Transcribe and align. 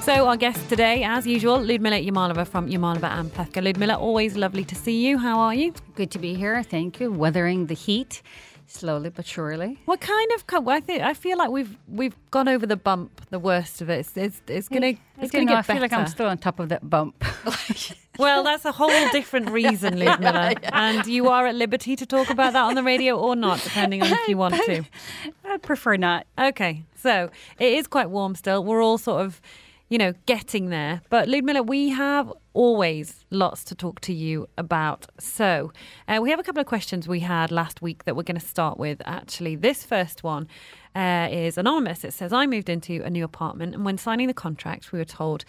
So 0.01 0.27
our 0.27 0.39
guest 0.39 0.71
today, 0.71 1.05
as 1.05 1.27
usual, 1.27 1.61
Ludmila 1.61 2.01
Yamalova 2.01 2.49
from 2.49 2.71
Yamalova 2.71 3.11
and 3.19 3.31
Plewka. 3.31 3.63
Ludmila, 3.63 3.99
always 3.99 4.39
lovely 4.39 4.65
to 4.65 4.75
see 4.75 5.07
you. 5.07 5.19
How 5.19 5.39
are 5.39 5.53
you? 5.53 5.75
Good 5.95 6.11
to 6.13 6.19
be 6.19 6.33
here. 6.33 6.63
Thank 6.63 6.99
you. 6.99 7.13
Weathering 7.13 7.67
the 7.67 7.75
heat 7.75 8.23
slowly 8.69 9.11
but 9.11 9.27
surely. 9.27 9.79
What 9.85 10.01
kind 10.01 10.31
of? 10.35 10.69
I 10.69 10.81
think 10.81 11.03
I 11.03 11.15
feel 11.15 11.39
like 11.39 11.51
we've 11.51 11.77
we've 11.89 12.17
gone 12.31 12.49
over 12.49 12.67
the 12.67 12.77
bump, 12.77 13.27
the 13.31 13.39
worst 13.39 13.81
of 13.81 13.91
it. 13.91 14.01
It's 14.01 14.17
it's, 14.17 14.41
it's 14.49 14.69
gonna 14.69 14.95
it's 15.21 15.31
gonna 15.31 15.45
know, 15.45 15.53
get 15.53 15.59
I 15.59 15.63
feel 15.63 15.81
like 15.81 15.93
I'm 15.93 16.07
still 16.07 16.27
on 16.27 16.39
top 16.39 16.59
of 16.59 16.69
that 16.71 16.89
bump. 16.89 17.25
well, 18.19 18.43
that's 18.43 18.65
a 18.65 18.73
whole 18.73 19.09
different 19.11 19.51
reason, 19.51 19.99
Ludmila, 20.05 20.55
and 20.65 21.07
you 21.07 21.29
are 21.29 21.47
at 21.47 21.55
liberty 21.55 21.97
to 21.97 22.07
talk 22.07 22.31
about 22.31 22.53
that 22.53 22.63
on 22.63 22.75
the 22.75 22.83
radio 22.83 23.19
or 23.19 23.37
not, 23.37 23.63
depending 23.63 24.03
on 24.03 24.13
if 24.13 24.29
you 24.29 24.37
want 24.37 24.55
to. 24.55 24.85
I 25.45 25.57
prefer 25.59 25.97
not. 25.97 26.27
Okay, 26.39 26.85
so 26.97 27.31
it 27.59 27.73
is 27.73 27.87
quite 27.87 28.11
warm 28.11 28.35
still. 28.35 28.65
We're 28.65 28.83
all 28.83 28.99
sort 28.99 29.25
of 29.25 29.41
you 29.89 29.99
know, 29.99 30.15
getting 30.27 30.71
there. 30.71 31.01
But 31.11 31.29
Ludmila, 31.29 31.63
we 31.63 31.91
have 31.91 32.33
always 32.55 33.25
lots 33.31 33.63
to 33.65 33.75
talk 33.75 34.01
to 34.01 34.13
you 34.13 34.49
about. 34.59 35.07
So 35.19 35.73
uh, 36.09 36.19
we 36.21 36.31
have 36.31 36.41
a 36.41 36.43
couple 36.43 36.61
of 36.61 36.67
questions 36.67 37.07
we 37.07 37.21
had 37.21 37.53
last 37.53 37.83
week 37.83 38.05
that 38.05 38.17
we're 38.17 38.25
going 38.25 38.41
to 38.41 38.47
start 38.47 38.79
with. 38.79 39.01
Actually, 39.05 39.55
this 39.55 39.85
first 39.85 40.25
one 40.25 40.49
uh, 40.97 41.29
is 41.31 41.57
anonymous. 41.57 42.03
It 42.03 42.15
says, 42.15 42.33
I 42.33 42.47
moved 42.47 42.69
into 42.69 43.03
a 43.05 43.11
new 43.11 43.25
apartment, 43.25 43.75
and 43.75 43.85
when 43.85 43.99
signing 43.99 44.27
the 44.27 44.35
contract, 44.35 44.91
we 44.93 44.99
were 44.99 45.05
told 45.05 45.45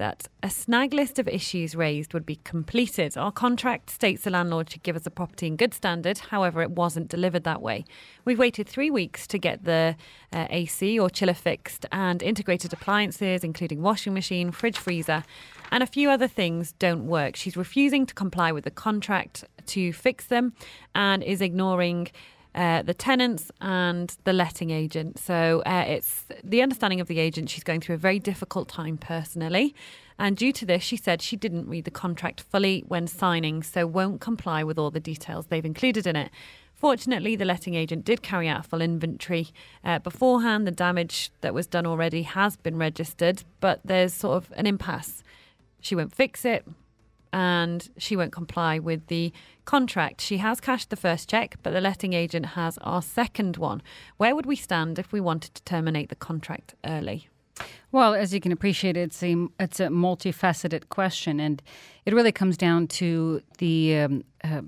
that 0.00 0.28
a 0.42 0.48
snag 0.48 0.94
list 0.94 1.18
of 1.18 1.28
issues 1.28 1.74
raised 1.74 2.14
would 2.14 2.24
be 2.24 2.36
completed. 2.36 3.18
Our 3.18 3.30
contract 3.30 3.90
states 3.90 4.24
the 4.24 4.30
landlord 4.30 4.70
should 4.70 4.82
give 4.82 4.96
us 4.96 5.04
a 5.04 5.10
property 5.10 5.46
in 5.46 5.56
good 5.56 5.74
standard. 5.74 6.16
However, 6.30 6.62
it 6.62 6.70
wasn't 6.70 7.08
delivered 7.08 7.44
that 7.44 7.60
way. 7.60 7.84
We've 8.24 8.38
waited 8.38 8.66
three 8.66 8.90
weeks 8.90 9.26
to 9.26 9.36
get 9.36 9.64
the 9.64 9.96
uh, 10.32 10.46
AC 10.48 10.98
or 10.98 11.10
chiller 11.10 11.34
fixed 11.34 11.84
and 11.92 12.22
integrated 12.22 12.72
appliances, 12.72 13.44
including 13.44 13.82
washing 13.82 14.14
machine, 14.14 14.52
fridge, 14.52 14.78
freezer, 14.78 15.22
and 15.70 15.82
a 15.82 15.86
few 15.86 16.08
other 16.08 16.28
things 16.28 16.72
don't 16.78 17.06
work. 17.06 17.36
She's 17.36 17.56
refusing 17.58 18.06
to 18.06 18.14
comply 18.14 18.52
with 18.52 18.64
the 18.64 18.70
contract 18.70 19.44
to 19.66 19.92
fix 19.92 20.24
them 20.24 20.54
and 20.94 21.22
is 21.22 21.42
ignoring 21.42 22.08
uh, 22.54 22.82
the 22.82 22.94
tenants 22.94 23.50
and 23.60 24.16
the 24.24 24.32
letting 24.32 24.70
agent. 24.70 25.18
So 25.18 25.62
uh, 25.66 25.84
it's 25.86 26.24
the 26.42 26.62
understanding 26.62 27.00
of 27.00 27.06
the 27.06 27.18
agent. 27.18 27.50
She's 27.50 27.64
going 27.64 27.80
through 27.80 27.96
a 27.96 27.98
very 27.98 28.18
difficult 28.18 28.68
time 28.68 28.98
personally. 28.98 29.74
And 30.18 30.36
due 30.36 30.52
to 30.52 30.66
this, 30.66 30.82
she 30.82 30.96
said 30.96 31.22
she 31.22 31.36
didn't 31.36 31.68
read 31.68 31.84
the 31.84 31.90
contract 31.90 32.42
fully 32.42 32.84
when 32.88 33.06
signing, 33.06 33.62
so 33.62 33.86
won't 33.86 34.20
comply 34.20 34.62
with 34.62 34.78
all 34.78 34.90
the 34.90 35.00
details 35.00 35.46
they've 35.46 35.64
included 35.64 36.06
in 36.06 36.16
it. 36.16 36.30
Fortunately, 36.74 37.36
the 37.36 37.44
letting 37.44 37.74
agent 37.74 38.04
did 38.04 38.22
carry 38.22 38.48
out 38.48 38.60
a 38.60 38.62
full 38.68 38.80
inventory 38.80 39.48
uh, 39.84 39.98
beforehand. 39.98 40.66
The 40.66 40.72
damage 40.72 41.30
that 41.42 41.54
was 41.54 41.66
done 41.66 41.86
already 41.86 42.22
has 42.22 42.56
been 42.56 42.76
registered, 42.76 43.44
but 43.60 43.80
there's 43.84 44.14
sort 44.14 44.36
of 44.36 44.52
an 44.56 44.66
impasse. 44.66 45.22
She 45.80 45.94
won't 45.94 46.14
fix 46.14 46.44
it 46.44 46.66
and 47.32 47.88
she 47.96 48.16
won't 48.16 48.32
comply 48.32 48.78
with 48.78 49.06
the 49.06 49.32
contract. 49.64 50.20
She 50.20 50.38
has 50.38 50.60
cashed 50.60 50.90
the 50.90 50.96
first 50.96 51.28
check, 51.28 51.56
but 51.62 51.72
the 51.72 51.80
letting 51.80 52.12
agent 52.12 52.46
has 52.46 52.78
our 52.78 53.02
second 53.02 53.56
one. 53.56 53.82
Where 54.16 54.34
would 54.34 54.46
we 54.46 54.56
stand 54.56 54.98
if 54.98 55.12
we 55.12 55.20
wanted 55.20 55.54
to 55.54 55.62
terminate 55.64 56.08
the 56.08 56.16
contract 56.16 56.74
early? 56.84 57.28
Well, 57.92 58.14
as 58.14 58.32
you 58.32 58.40
can 58.40 58.52
appreciate, 58.52 58.96
it's 58.96 59.20
a 59.22 59.48
it's 59.58 59.80
a 59.80 59.88
multifaceted 59.88 60.90
question, 60.90 61.40
and 61.40 61.60
it 62.06 62.14
really 62.14 62.30
comes 62.30 62.56
down 62.56 62.86
to 62.86 63.42
the 63.58 63.98
um, 63.98 64.24
uh, 64.44 64.62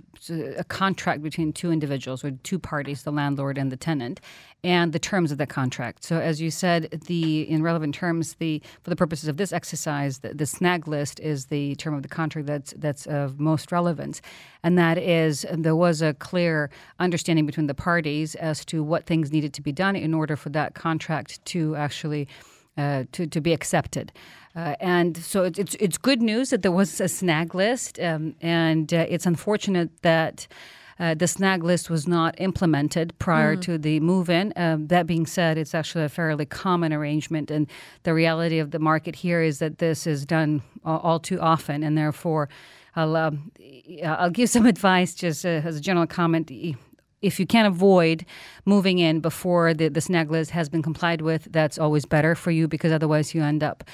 a 0.59 0.65
contract 0.65 1.23
between 1.23 1.53
two 1.53 1.70
individuals 1.70 2.25
or 2.25 2.33
two 2.33 2.59
parties, 2.59 3.05
the 3.05 3.13
landlord 3.13 3.59
and 3.59 3.70
the 3.70 3.77
tenant, 3.77 4.20
and 4.65 4.93
the 4.93 4.98
terms 4.98 5.31
of 5.31 5.39
the 5.39 5.47
contract. 5.47 6.03
So, 6.03 6.19
as 6.19 6.41
you 6.41 6.51
said, 6.51 7.01
the 7.07 7.42
in 7.48 7.63
relevant 7.63 7.95
terms, 7.95 8.35
the 8.35 8.61
for 8.83 8.91
the 8.91 8.97
purposes 8.97 9.29
of 9.29 9.36
this 9.36 9.53
exercise, 9.53 10.19
the, 10.19 10.35
the 10.35 10.47
snag 10.47 10.89
list 10.89 11.20
is 11.20 11.47
the 11.47 11.77
term 11.77 11.95
of 11.95 12.03
the 12.03 12.09
contract 12.09 12.48
that's 12.48 12.74
that's 12.79 13.07
of 13.07 13.39
most 13.39 13.70
relevance, 13.70 14.20
and 14.64 14.77
that 14.79 14.98
is 14.98 15.47
there 15.53 15.77
was 15.77 16.03
a 16.03 16.14
clear 16.14 16.70
understanding 16.98 17.47
between 17.47 17.69
the 17.69 17.74
parties 17.74 18.35
as 18.35 18.64
to 18.64 18.83
what 18.83 19.07
things 19.07 19.30
needed 19.30 19.55
to 19.55 19.63
be 19.63 19.70
done 19.70 19.95
in 19.95 20.13
order 20.13 20.35
for 20.35 20.51
that 20.51 20.74
contract 20.74 21.45
to 21.45 21.77
actually 21.77 22.27
uh, 22.77 23.05
to, 23.13 23.27
to 23.27 23.41
be 23.41 23.53
accepted. 23.53 24.13
Uh, 24.55 24.75
and 24.81 25.17
so 25.17 25.45
it's, 25.45 25.59
it's, 25.59 25.75
it's 25.77 25.99
good 25.99 26.21
news 26.21 26.51
that 26.51 26.63
there 26.63 26.73
was 26.73 27.01
a 27.01 27.09
snag 27.09 27.55
list, 27.55 27.99
um, 28.01 28.35
and 28.41 28.93
uh, 28.93 29.07
it's 29.09 29.27
unfortunate 29.27 29.91
that. 30.03 30.47
Uh, 31.01 31.15
the 31.15 31.27
snag 31.27 31.65
list 31.65 31.91
was 31.91 32.07
not 32.07 32.39
implemented 32.39 33.19
prior 33.19 33.57
mm. 33.57 33.63
to 33.63 33.77
the 33.77 33.99
move 34.01 34.31
in. 34.31 34.53
Um, 34.55 34.87
that 34.87 35.05
being 35.07 35.27
said, 35.27 35.59
it's 35.59 35.75
actually 35.75 36.05
a 36.05 36.09
fairly 36.09 36.45
common 36.45 36.93
arrangement. 36.93 37.51
And 37.51 37.67
the 38.05 38.15
reality 38.15 38.61
of 38.61 38.71
the 38.71 38.79
market 38.79 39.17
here 39.17 39.43
is 39.43 39.59
that 39.59 39.79
this 39.79 40.07
is 40.07 40.25
done 40.25 40.63
all, 40.85 40.99
all 41.01 41.19
too 41.19 41.41
often. 41.41 41.83
And 41.83 41.99
therefore, 41.99 42.51
I'll, 42.95 43.17
um, 43.17 43.51
I'll 44.05 44.31
give 44.31 44.51
some 44.51 44.67
advice 44.75 45.15
just 45.15 45.45
uh, 45.45 45.63
as 45.65 45.77
a 45.77 45.81
general 45.81 46.07
comment 46.07 46.53
if 47.23 47.41
you 47.41 47.47
can't 47.47 47.67
avoid 47.67 48.27
moving 48.65 48.99
in 48.99 49.21
before 49.21 49.73
the, 49.73 49.89
the 49.89 50.01
snag 50.01 50.31
list 50.31 50.51
has 50.51 50.69
been 50.69 50.83
complied 50.83 51.23
with, 51.23 51.49
that's 51.51 51.79
always 51.79 52.05
better 52.05 52.35
for 52.35 52.51
you 52.51 52.69
because 52.69 52.93
otherwise 52.93 53.35
you 53.35 53.43
end 53.43 53.63
up 53.63 53.85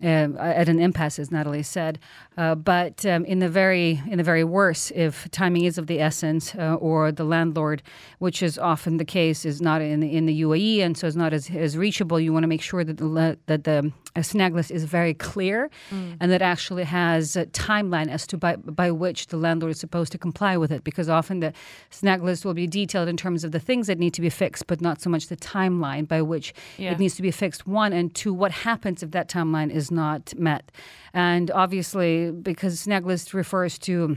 at 0.00 0.68
an 0.68 0.78
impasse, 0.78 1.18
as 1.18 1.30
Natalie 1.30 1.62
said. 1.62 1.98
Uh, 2.36 2.54
but 2.54 3.06
um, 3.06 3.24
in 3.24 3.38
the 3.38 3.48
very 3.48 4.02
in 4.10 4.18
the 4.18 4.24
very 4.24 4.44
worst, 4.44 4.92
if 4.92 5.30
timing 5.30 5.64
is 5.64 5.78
of 5.78 5.86
the 5.86 6.00
essence, 6.00 6.54
uh, 6.54 6.74
or 6.74 7.10
the 7.10 7.24
landlord, 7.24 7.82
which 8.18 8.42
is 8.42 8.58
often 8.58 8.98
the 8.98 9.04
case, 9.04 9.44
is 9.44 9.62
not 9.62 9.80
in 9.80 10.00
the, 10.00 10.14
in 10.14 10.26
the 10.26 10.42
UAE 10.42 10.80
and 10.80 10.98
so 10.98 11.06
is 11.06 11.16
not 11.16 11.32
as, 11.32 11.48
as 11.50 11.76
reachable, 11.76 12.20
you 12.20 12.32
want 12.32 12.42
to 12.42 12.48
make 12.48 12.62
sure 12.62 12.84
that 12.84 12.98
the 12.98 13.38
that 13.46 13.64
the 13.64 13.92
snag 14.22 14.54
list 14.54 14.70
is 14.70 14.84
very 14.84 15.14
clear 15.14 15.70
mm. 15.90 16.16
and 16.20 16.30
that 16.30 16.42
actually 16.42 16.84
has 16.84 17.36
a 17.36 17.46
timeline 17.46 18.08
as 18.08 18.26
to 18.26 18.36
by, 18.36 18.56
by 18.56 18.90
which 18.90 19.28
the 19.28 19.36
landlord 19.36 19.72
is 19.72 19.80
supposed 19.80 20.12
to 20.12 20.18
comply 20.18 20.56
with 20.56 20.70
it. 20.70 20.84
Because 20.84 21.08
often 21.08 21.40
the 21.40 21.52
snag 21.90 22.22
list 22.22 22.44
will 22.44 22.54
be 22.54 22.66
detailed 22.66 23.08
in 23.08 23.16
terms 23.16 23.44
of 23.44 23.52
the 23.52 23.60
things 23.60 23.86
that 23.86 23.98
need 23.98 24.14
to 24.14 24.20
be 24.20 24.30
fixed, 24.30 24.66
but 24.66 24.80
not 24.80 25.00
so 25.00 25.10
much 25.10 25.28
the 25.28 25.36
timeline 25.36 26.06
by 26.06 26.22
which 26.22 26.54
yeah. 26.76 26.92
it 26.92 26.98
needs 26.98 27.16
to 27.16 27.22
be 27.22 27.30
fixed. 27.30 27.66
One 27.66 27.92
and 27.92 28.14
two, 28.14 28.32
what 28.32 28.52
happens 28.52 29.02
if 29.02 29.10
that 29.12 29.28
timeline 29.28 29.70
is 29.70 29.85
not 29.90 30.34
met? 30.38 30.70
And 31.12 31.50
obviously, 31.50 32.30
because 32.30 32.80
snag 32.80 33.06
list 33.06 33.34
refers 33.34 33.78
to 33.80 34.16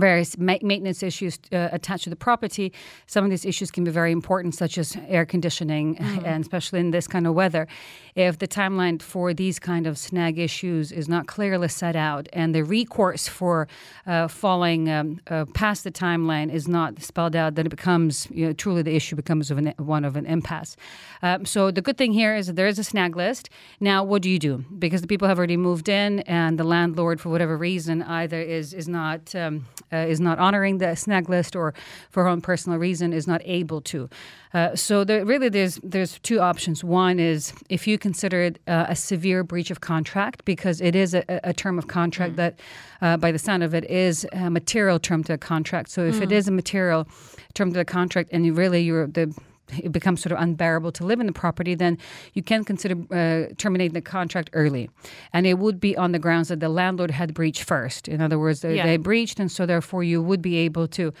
various 0.00 0.36
ma- 0.38 0.58
maintenance 0.62 1.02
issues 1.02 1.38
uh, 1.52 1.68
attached 1.72 2.04
to 2.04 2.10
the 2.10 2.16
property. 2.16 2.72
Some 3.06 3.24
of 3.24 3.30
these 3.30 3.44
issues 3.44 3.70
can 3.70 3.84
be 3.84 3.90
very 3.90 4.12
important, 4.12 4.54
such 4.54 4.78
as 4.78 4.96
air 5.08 5.24
conditioning, 5.24 5.96
mm-hmm. 5.96 6.24
and 6.24 6.42
especially 6.42 6.80
in 6.80 6.90
this 6.90 7.06
kind 7.06 7.26
of 7.26 7.34
weather. 7.34 7.66
If 8.14 8.38
the 8.38 8.48
timeline 8.48 9.02
for 9.02 9.34
these 9.34 9.58
kind 9.58 9.86
of 9.86 9.98
snag 9.98 10.38
issues 10.38 10.92
is 10.92 11.08
not 11.08 11.26
clearly 11.26 11.68
set 11.68 11.96
out, 11.96 12.28
and 12.32 12.54
the 12.54 12.62
recourse 12.62 13.26
for 13.26 13.66
uh, 14.06 14.28
falling 14.28 14.88
um, 14.88 15.20
uh, 15.28 15.46
past 15.54 15.84
the 15.84 15.90
timeline 15.90 16.52
is 16.52 16.68
not 16.68 17.02
spelled 17.02 17.34
out, 17.34 17.56
then 17.56 17.66
it 17.66 17.70
becomes 17.70 18.28
you 18.30 18.46
know, 18.46 18.52
truly 18.52 18.82
the 18.82 18.94
issue 18.94 19.16
becomes 19.16 19.50
of 19.50 19.58
an, 19.58 19.74
one 19.78 20.04
of 20.04 20.16
an 20.16 20.26
impasse. 20.26 20.76
Um, 21.22 21.44
so 21.44 21.70
the 21.70 21.82
good 21.82 21.98
thing 21.98 22.12
here 22.12 22.36
is 22.36 22.46
that 22.46 22.56
there 22.56 22.66
is 22.66 22.78
a 22.78 22.84
snag 22.84 23.16
list. 23.16 23.50
Now, 23.80 24.04
what 24.04 24.22
do 24.22 24.30
you 24.30 24.38
do? 24.38 24.64
Because 24.78 25.00
the 25.00 25.06
people 25.06 25.26
have 25.28 25.38
already 25.38 25.56
moved 25.56 25.88
in, 25.88 26.20
and 26.20 26.58
the 26.58 26.64
landlord, 26.64 27.20
for 27.20 27.30
whatever 27.30 27.56
reason, 27.56 28.02
either 28.02 28.40
is 28.40 28.72
is 28.74 28.88
not 28.88 29.34
um, 29.34 29.66
uh, 29.92 29.96
is 29.96 30.20
not 30.20 30.38
honoring 30.38 30.78
the 30.78 30.94
snag 30.94 31.28
list 31.28 31.56
or 31.56 31.74
for 32.10 32.24
her 32.24 32.28
own 32.28 32.40
personal 32.40 32.78
reason 32.78 33.12
is 33.12 33.26
not 33.26 33.40
able 33.44 33.80
to. 33.80 34.08
Uh, 34.52 34.74
so 34.76 35.04
there, 35.04 35.24
really 35.24 35.48
there's 35.48 35.80
there's 35.82 36.18
two 36.20 36.40
options. 36.40 36.84
One 36.84 37.18
is 37.18 37.52
if 37.68 37.86
you 37.86 37.98
consider 37.98 38.42
it 38.42 38.58
uh, 38.68 38.86
a 38.88 38.96
severe 38.96 39.42
breach 39.42 39.70
of 39.70 39.80
contract 39.80 40.44
because 40.44 40.80
it 40.80 40.94
is 40.94 41.14
a, 41.14 41.24
a 41.28 41.52
term 41.52 41.78
of 41.78 41.88
contract 41.88 42.34
mm. 42.34 42.36
that, 42.36 42.60
uh, 43.02 43.16
by 43.16 43.32
the 43.32 43.38
sound 43.38 43.62
of 43.62 43.74
it, 43.74 43.84
is 43.90 44.26
a 44.32 44.50
material 44.50 44.98
term 44.98 45.24
to 45.24 45.34
a 45.34 45.38
contract. 45.38 45.90
So 45.90 46.04
if 46.04 46.16
mm. 46.16 46.22
it 46.22 46.32
is 46.32 46.48
a 46.48 46.52
material 46.52 47.08
term 47.54 47.72
to 47.72 47.78
the 47.78 47.84
contract 47.84 48.30
and 48.32 48.46
you 48.46 48.54
really 48.54 48.82
you're 48.82 49.06
the 49.06 49.34
it 49.78 49.92
becomes 49.92 50.22
sort 50.22 50.32
of 50.32 50.38
unbearable 50.40 50.92
to 50.92 51.04
live 51.04 51.20
in 51.20 51.26
the 51.26 51.32
property, 51.32 51.74
then 51.74 51.98
you 52.34 52.42
can 52.42 52.64
consider 52.64 52.94
uh, 53.10 53.52
terminating 53.56 53.94
the 53.94 54.00
contract 54.00 54.50
early. 54.52 54.90
And 55.32 55.46
it 55.46 55.58
would 55.58 55.80
be 55.80 55.96
on 55.96 56.12
the 56.12 56.18
grounds 56.18 56.48
that 56.48 56.60
the 56.60 56.68
landlord 56.68 57.10
had 57.10 57.34
breached 57.34 57.62
first. 57.62 58.08
In 58.08 58.20
other 58.20 58.38
words, 58.38 58.60
they, 58.60 58.76
yeah. 58.76 58.86
they 58.86 58.96
breached, 58.96 59.40
and 59.40 59.50
so 59.50 59.66
therefore 59.66 60.04
you 60.04 60.22
would 60.22 60.42
be 60.42 60.56
able 60.58 60.86
to 60.88 61.12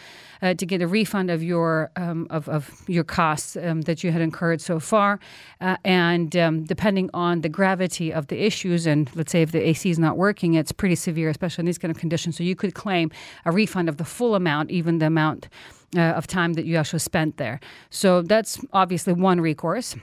uh, 0.42 0.52
to 0.54 0.66
get 0.66 0.82
a 0.82 0.86
refund 0.86 1.30
of 1.30 1.42
your 1.42 1.90
um, 1.96 2.26
of, 2.28 2.48
of 2.48 2.82
your 2.86 3.04
costs 3.04 3.56
um, 3.56 3.82
that 3.82 4.04
you 4.04 4.12
had 4.12 4.20
incurred 4.20 4.60
so 4.60 4.78
far. 4.78 5.18
Uh, 5.60 5.76
and 5.84 6.36
um, 6.36 6.64
depending 6.64 7.08
on 7.14 7.40
the 7.40 7.48
gravity 7.48 8.12
of 8.12 8.26
the 8.26 8.44
issues, 8.44 8.86
and 8.86 9.10
let's 9.16 9.32
say 9.32 9.42
if 9.42 9.52
the 9.52 9.68
AC 9.68 9.88
is 9.88 9.98
not 9.98 10.18
working, 10.18 10.54
it's 10.54 10.72
pretty 10.72 10.96
severe, 10.96 11.30
especially 11.30 11.62
in 11.62 11.66
these 11.66 11.78
kind 11.78 11.90
of 11.90 11.98
conditions. 11.98 12.36
So 12.36 12.44
you 12.44 12.56
could 12.56 12.74
claim 12.74 13.10
a 13.46 13.52
refund 13.52 13.88
of 13.88 13.96
the 13.96 14.04
full 14.04 14.34
amount, 14.34 14.70
even 14.70 14.98
the 14.98 15.06
amount 15.06 15.48
uh, 15.96 16.12
of 16.18 16.26
time 16.26 16.54
that 16.54 16.64
you 16.64 16.76
actually 16.76 16.98
spent 17.00 17.36
there. 17.36 17.60
So 17.90 18.22
that's 18.22 18.58
obviously 18.72 19.12
one 19.12 19.40
recourse. 19.40 19.96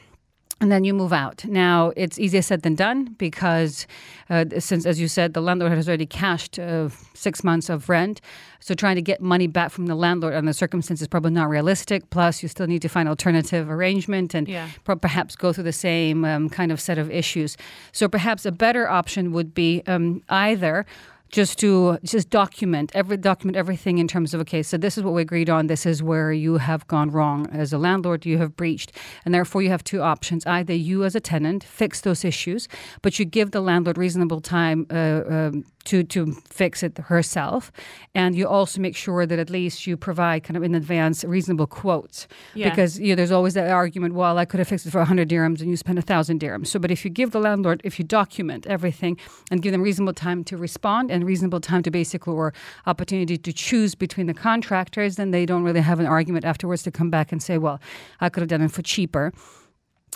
and 0.61 0.71
then 0.71 0.83
you 0.83 0.93
move 0.93 1.11
out. 1.11 1.43
Now, 1.45 1.91
it's 1.97 2.19
easier 2.19 2.43
said 2.43 2.61
than 2.61 2.75
done 2.75 3.15
because, 3.17 3.87
uh, 4.29 4.45
since, 4.59 4.85
as 4.85 4.99
you 5.01 5.07
said, 5.07 5.33
the 5.33 5.41
landlord 5.41 5.71
has 5.71 5.87
already 5.87 6.05
cashed 6.05 6.59
uh, 6.59 6.89
six 7.15 7.43
months 7.43 7.67
of 7.67 7.89
rent. 7.89 8.21
So, 8.59 8.75
trying 8.75 8.95
to 8.95 9.01
get 9.01 9.21
money 9.21 9.47
back 9.47 9.71
from 9.71 9.87
the 9.87 9.95
landlord 9.95 10.35
under 10.35 10.49
the 10.51 10.53
circumstances 10.53 11.01
is 11.01 11.07
probably 11.07 11.31
not 11.31 11.49
realistic. 11.49 12.11
Plus, 12.11 12.43
you 12.43 12.47
still 12.49 12.67
need 12.67 12.83
to 12.83 12.89
find 12.89 13.09
alternative 13.09 13.71
arrangement 13.71 14.35
and 14.35 14.47
Yeah. 14.47 14.67
per- 14.83 14.95
perhaps 14.97 15.35
go 15.35 15.51
through 15.51 15.63
the 15.63 15.73
same 15.89 16.23
um, 16.25 16.47
kind 16.47 16.71
of 16.71 16.79
set 16.79 16.99
of 16.99 17.09
issues. 17.09 17.57
So, 17.91 18.07
perhaps 18.07 18.45
a 18.45 18.51
better 18.51 18.87
option 18.87 19.31
would 19.31 19.55
be 19.55 19.81
um, 19.87 20.21
either 20.29 20.85
just 21.31 21.59
to 21.59 21.97
just 22.03 22.29
document 22.29 22.91
every 22.93 23.17
document 23.17 23.55
everything 23.55 23.97
in 23.97 24.07
terms 24.07 24.33
of 24.33 24.41
okay 24.41 24.61
so 24.61 24.77
this 24.77 24.97
is 24.97 25.03
what 25.03 25.13
we 25.13 25.21
agreed 25.21 25.49
on 25.49 25.67
this 25.67 25.85
is 25.85 26.03
where 26.03 26.31
you 26.31 26.57
have 26.57 26.85
gone 26.87 27.09
wrong 27.09 27.47
as 27.51 27.71
a 27.73 27.77
landlord 27.77 28.25
you 28.25 28.37
have 28.37 28.55
breached 28.55 28.91
and 29.25 29.33
therefore 29.33 29.61
you 29.61 29.69
have 29.69 29.83
two 29.83 30.01
options. 30.01 30.45
Either 30.45 30.73
you 30.73 31.03
as 31.03 31.15
a 31.15 31.19
tenant 31.19 31.63
fix 31.63 32.01
those 32.01 32.25
issues 32.25 32.67
but 33.01 33.17
you 33.19 33.25
give 33.25 33.51
the 33.51 33.61
landlord 33.61 33.97
reasonable 33.97 34.41
time 34.41 34.85
uh, 34.91 35.21
um, 35.27 35.65
to 35.85 36.03
to 36.03 36.33
fix 36.49 36.83
it 36.83 36.97
herself. 36.97 37.71
And 38.13 38.35
you 38.35 38.47
also 38.47 38.81
make 38.81 38.95
sure 38.95 39.25
that 39.25 39.39
at 39.39 39.49
least 39.49 39.87
you 39.87 39.97
provide 39.97 40.43
kind 40.43 40.57
of 40.57 40.63
in 40.63 40.75
advance 40.75 41.23
reasonable 41.23 41.67
quotes. 41.67 42.27
Yeah. 42.53 42.69
because 42.69 42.99
you 42.99 43.09
know, 43.09 43.15
there's 43.15 43.31
always 43.31 43.53
that 43.53 43.69
argument 43.69 44.13
well 44.13 44.37
i 44.37 44.45
could 44.45 44.59
have 44.59 44.67
fixed 44.67 44.85
it 44.85 44.91
for 44.91 44.99
100 44.99 45.29
dirhams 45.29 45.61
and 45.61 45.69
you 45.69 45.77
spent 45.77 45.97
1000 45.97 46.39
dirhams. 46.39 46.67
So 46.67 46.79
but 46.79 46.91
if 46.91 47.03
you 47.03 47.11
give 47.11 47.31
the 47.31 47.39
landlord 47.39 47.81
if 47.83 47.99
you 47.99 48.05
document 48.05 48.67
everything 48.67 49.17
and 49.49 49.61
give 49.61 49.71
them 49.71 49.81
reasonable 49.81 50.13
time 50.13 50.43
to 50.45 50.57
respond 50.57 51.11
and 51.11 51.25
reasonable 51.25 51.59
time 51.59 51.83
to 51.83 51.91
basically 51.91 52.33
or 52.33 52.53
opportunity 52.85 53.37
to 53.37 53.53
choose 53.53 53.95
between 53.95 54.27
the 54.27 54.33
contractors 54.33 55.15
then 55.15 55.31
they 55.31 55.45
don't 55.45 55.63
really 55.63 55.81
have 55.81 55.99
an 55.99 56.05
argument 56.05 56.45
afterwards 56.45 56.83
to 56.83 56.91
come 56.91 57.09
back 57.09 57.31
and 57.31 57.41
say 57.41 57.57
well 57.57 57.79
i 58.19 58.29
could 58.29 58.41
have 58.41 58.49
done 58.49 58.61
it 58.61 58.71
for 58.71 58.81
cheaper 58.81 59.33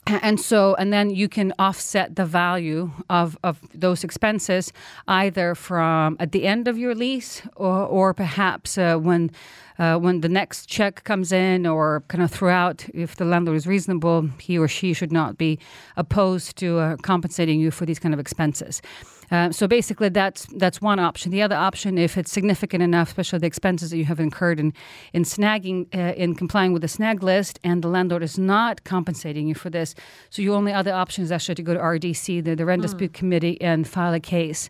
and 0.07 0.39
so, 0.39 0.75
and 0.75 0.93
then 0.93 1.09
you 1.09 1.27
can 1.27 1.51
offset 1.57 2.15
the 2.15 2.25
value 2.25 2.91
of, 3.09 3.37
of 3.43 3.59
those 3.73 4.03
expenses 4.03 4.71
either 5.07 5.55
from 5.55 6.15
at 6.19 6.31
the 6.31 6.45
end 6.45 6.67
of 6.67 6.77
your 6.77 6.93
lease 6.93 7.41
or, 7.55 7.85
or 7.85 8.13
perhaps 8.13 8.77
uh, 8.77 8.97
when 8.97 9.31
uh, 9.77 9.97
when 9.97 10.21
the 10.21 10.29
next 10.29 10.67
check 10.67 11.03
comes 11.03 11.33
in 11.33 11.65
or 11.65 12.01
kind 12.07 12.23
of 12.23 12.31
throughout, 12.31 12.87
if 12.93 13.17
the 13.17 13.25
landlord 13.25 13.57
is 13.57 13.67
reasonable, 13.67 14.29
he 14.39 14.57
or 14.57 14.69
she 14.69 14.93
should 14.93 15.11
not 15.11 15.37
be 15.37 15.59
opposed 15.97 16.55
to 16.55 16.79
uh, 16.79 16.95
compensating 16.97 17.59
you 17.59 17.71
for 17.71 17.85
these 17.85 17.99
kind 17.99 18.13
of 18.13 18.19
expenses. 18.19 18.81
Uh, 19.31 19.51
so 19.51 19.67
basically, 19.67 20.09
that's 20.09 20.45
that's 20.57 20.81
one 20.81 20.99
option. 20.99 21.31
The 21.31 21.41
other 21.41 21.55
option, 21.55 21.97
if 21.97 22.17
it's 22.17 22.31
significant 22.31 22.83
enough, 22.83 23.09
especially 23.09 23.39
the 23.39 23.47
expenses 23.47 23.89
that 23.91 23.97
you 23.97 24.05
have 24.05 24.19
incurred 24.19 24.59
in 24.59 24.73
in 25.13 25.23
snagging, 25.23 25.87
uh, 25.95 26.13
in 26.15 26.35
complying 26.35 26.73
with 26.73 26.81
the 26.81 26.87
snag 26.87 27.23
list, 27.23 27.59
and 27.63 27.83
the 27.83 27.87
landlord 27.87 28.23
is 28.23 28.37
not 28.37 28.83
compensating 28.83 29.47
you 29.47 29.55
for 29.55 29.69
this, 29.69 29.95
so 30.29 30.41
your 30.41 30.55
only 30.55 30.73
other 30.73 30.93
option 30.93 31.23
is 31.23 31.31
actually 31.31 31.55
to 31.55 31.63
go 31.63 31.73
to 31.73 31.79
RDC, 31.79 32.43
the, 32.43 32.55
the 32.55 32.65
Rent 32.65 32.81
Dispute 32.81 33.13
Committee, 33.13 33.59
and 33.61 33.87
file 33.87 34.13
a 34.13 34.19
case 34.19 34.69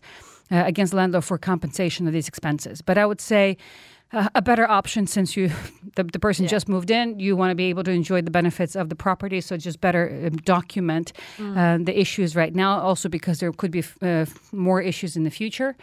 uh, 0.50 0.62
against 0.66 0.92
the 0.92 0.96
landlord 0.96 1.24
for 1.24 1.38
compensation 1.38 2.06
of 2.06 2.12
these 2.12 2.28
expenses. 2.28 2.82
But 2.82 2.98
I 2.98 3.06
would 3.06 3.20
say. 3.20 3.56
Uh, 4.12 4.28
a 4.36 4.40
better 4.42 4.70
option 4.70 5.06
since 5.06 5.36
you 5.36 5.50
the, 5.96 6.04
the 6.04 6.18
person 6.20 6.46
just 6.46 6.68
moved 6.68 6.90
in. 6.90 7.18
You 7.18 7.34
want 7.36 7.50
to 7.50 7.54
be 7.56 7.64
able 7.64 7.82
to 7.84 7.90
enjoy 7.90 8.22
the 8.22 8.30
benefits 8.30 8.76
of 8.76 8.88
the 8.88 8.94
property 8.94 9.40
so 9.40 9.56
just 9.56 9.80
better 9.80 10.26
um, 10.26 10.36
document 10.38 11.12
uh, 11.40 11.78
the 11.78 11.98
issues 12.00 12.36
right 12.36 12.54
now 12.54 12.78
also 12.78 13.08
because 13.08 13.40
there 13.40 13.52
could 13.52 13.72
be 13.72 13.80
f- 13.80 13.98
uh, 14.02 14.26
more 14.52 14.80
issues 14.80 15.16
in 15.16 15.24
the 15.24 15.30
future. 15.30 15.74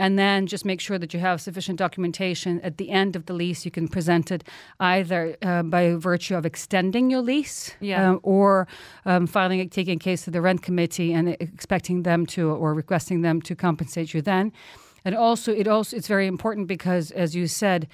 And 0.00 0.16
then 0.16 0.46
just 0.46 0.64
make 0.64 0.80
sure 0.80 0.96
that 0.98 1.12
you 1.12 1.18
have 1.20 1.40
sufficient 1.40 1.76
documentation. 1.78 2.60
At 2.60 2.76
the 2.78 2.90
end 2.90 3.16
of 3.16 3.26
the 3.26 3.32
lease 3.32 3.64
you 3.64 3.70
can 3.72 3.86
present 3.88 4.30
it 4.30 4.42
either 4.80 5.36
uh, 5.42 5.62
by 5.64 5.94
virtue 5.94 6.36
of 6.36 6.44
extending 6.46 7.10
your 7.10 7.20
lease 7.22 7.74
Yeah. 7.80 8.12
uh, 8.12 8.14
or 8.22 8.66
um, 9.04 9.26
filing 9.26 9.60
it 9.60 9.70
taking 9.70 9.96
a 9.96 9.98
case 9.98 10.24
to 10.24 10.30
the 10.32 10.40
rent 10.40 10.62
committee 10.62 11.12
and 11.12 11.28
expecting 11.40 12.02
them 12.02 12.26
to 12.26 12.50
or 12.50 12.74
requesting 12.74 13.22
them 13.22 13.40
to 13.42 13.54
compensate 13.54 14.14
you 14.14 14.22
then 14.22 14.52
and 15.04 15.14
also 15.14 15.52
it 15.52 15.66
also 15.68 15.96
it's 15.96 16.08
very 16.08 16.26
important 16.26 16.66
because 16.68 17.10
as 17.12 17.34
you 17.34 17.46
said 17.46 17.86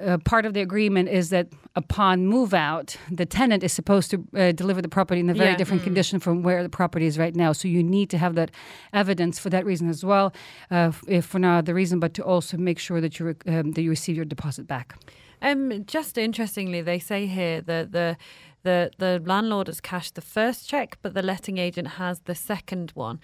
uh, 0.00 0.16
part 0.24 0.46
of 0.46 0.54
the 0.54 0.60
agreement 0.62 1.08
is 1.10 1.28
that 1.28 1.48
upon 1.76 2.26
move 2.26 2.54
out, 2.54 2.96
the 3.10 3.26
tenant 3.26 3.62
is 3.62 3.72
supposed 3.74 4.10
to 4.10 4.16
uh, 4.34 4.50
deliver 4.52 4.80
the 4.80 4.88
property 4.88 5.20
in 5.20 5.28
a 5.28 5.34
very 5.34 5.50
Yeah. 5.50 5.56
different 5.56 5.82
condition 5.82 6.18
from 6.18 6.42
where 6.42 6.62
the 6.62 6.70
property 6.70 7.04
is 7.06 7.18
right 7.18 7.36
now. 7.36 7.52
So 7.52 7.68
you 7.68 7.82
need 7.82 8.08
to 8.10 8.18
have 8.18 8.34
that 8.36 8.50
evidence 8.94 9.38
for 9.38 9.50
that 9.50 9.66
reason 9.66 9.90
as 9.90 10.02
well, 10.02 10.32
uh, 10.70 10.92
if 11.06 11.26
for 11.26 11.38
no 11.38 11.58
other 11.58 11.74
reason, 11.74 12.00
but 12.00 12.14
to 12.14 12.22
also 12.24 12.56
make 12.56 12.78
sure 12.78 13.00
that 13.02 13.18
you 13.18 13.26
re- 13.26 13.54
um, 13.58 13.72
that 13.72 13.82
you 13.82 13.90
receive 13.90 14.16
your 14.16 14.24
deposit 14.24 14.66
back. 14.66 14.96
Um, 15.42 15.84
just 15.84 16.16
interestingly, 16.16 16.80
they 16.80 16.98
say 16.98 17.26
here 17.26 17.60
that 17.60 17.92
the 17.92 18.16
the 18.62 18.90
the 18.98 19.20
landlord 19.26 19.66
has 19.66 19.80
cashed 19.80 20.14
the 20.14 20.22
first 20.22 20.68
check, 20.70 20.96
but 21.02 21.12
the 21.14 21.22
letting 21.22 21.58
agent 21.58 21.88
has 21.88 22.20
the 22.20 22.34
second 22.34 22.92
one. 22.94 23.20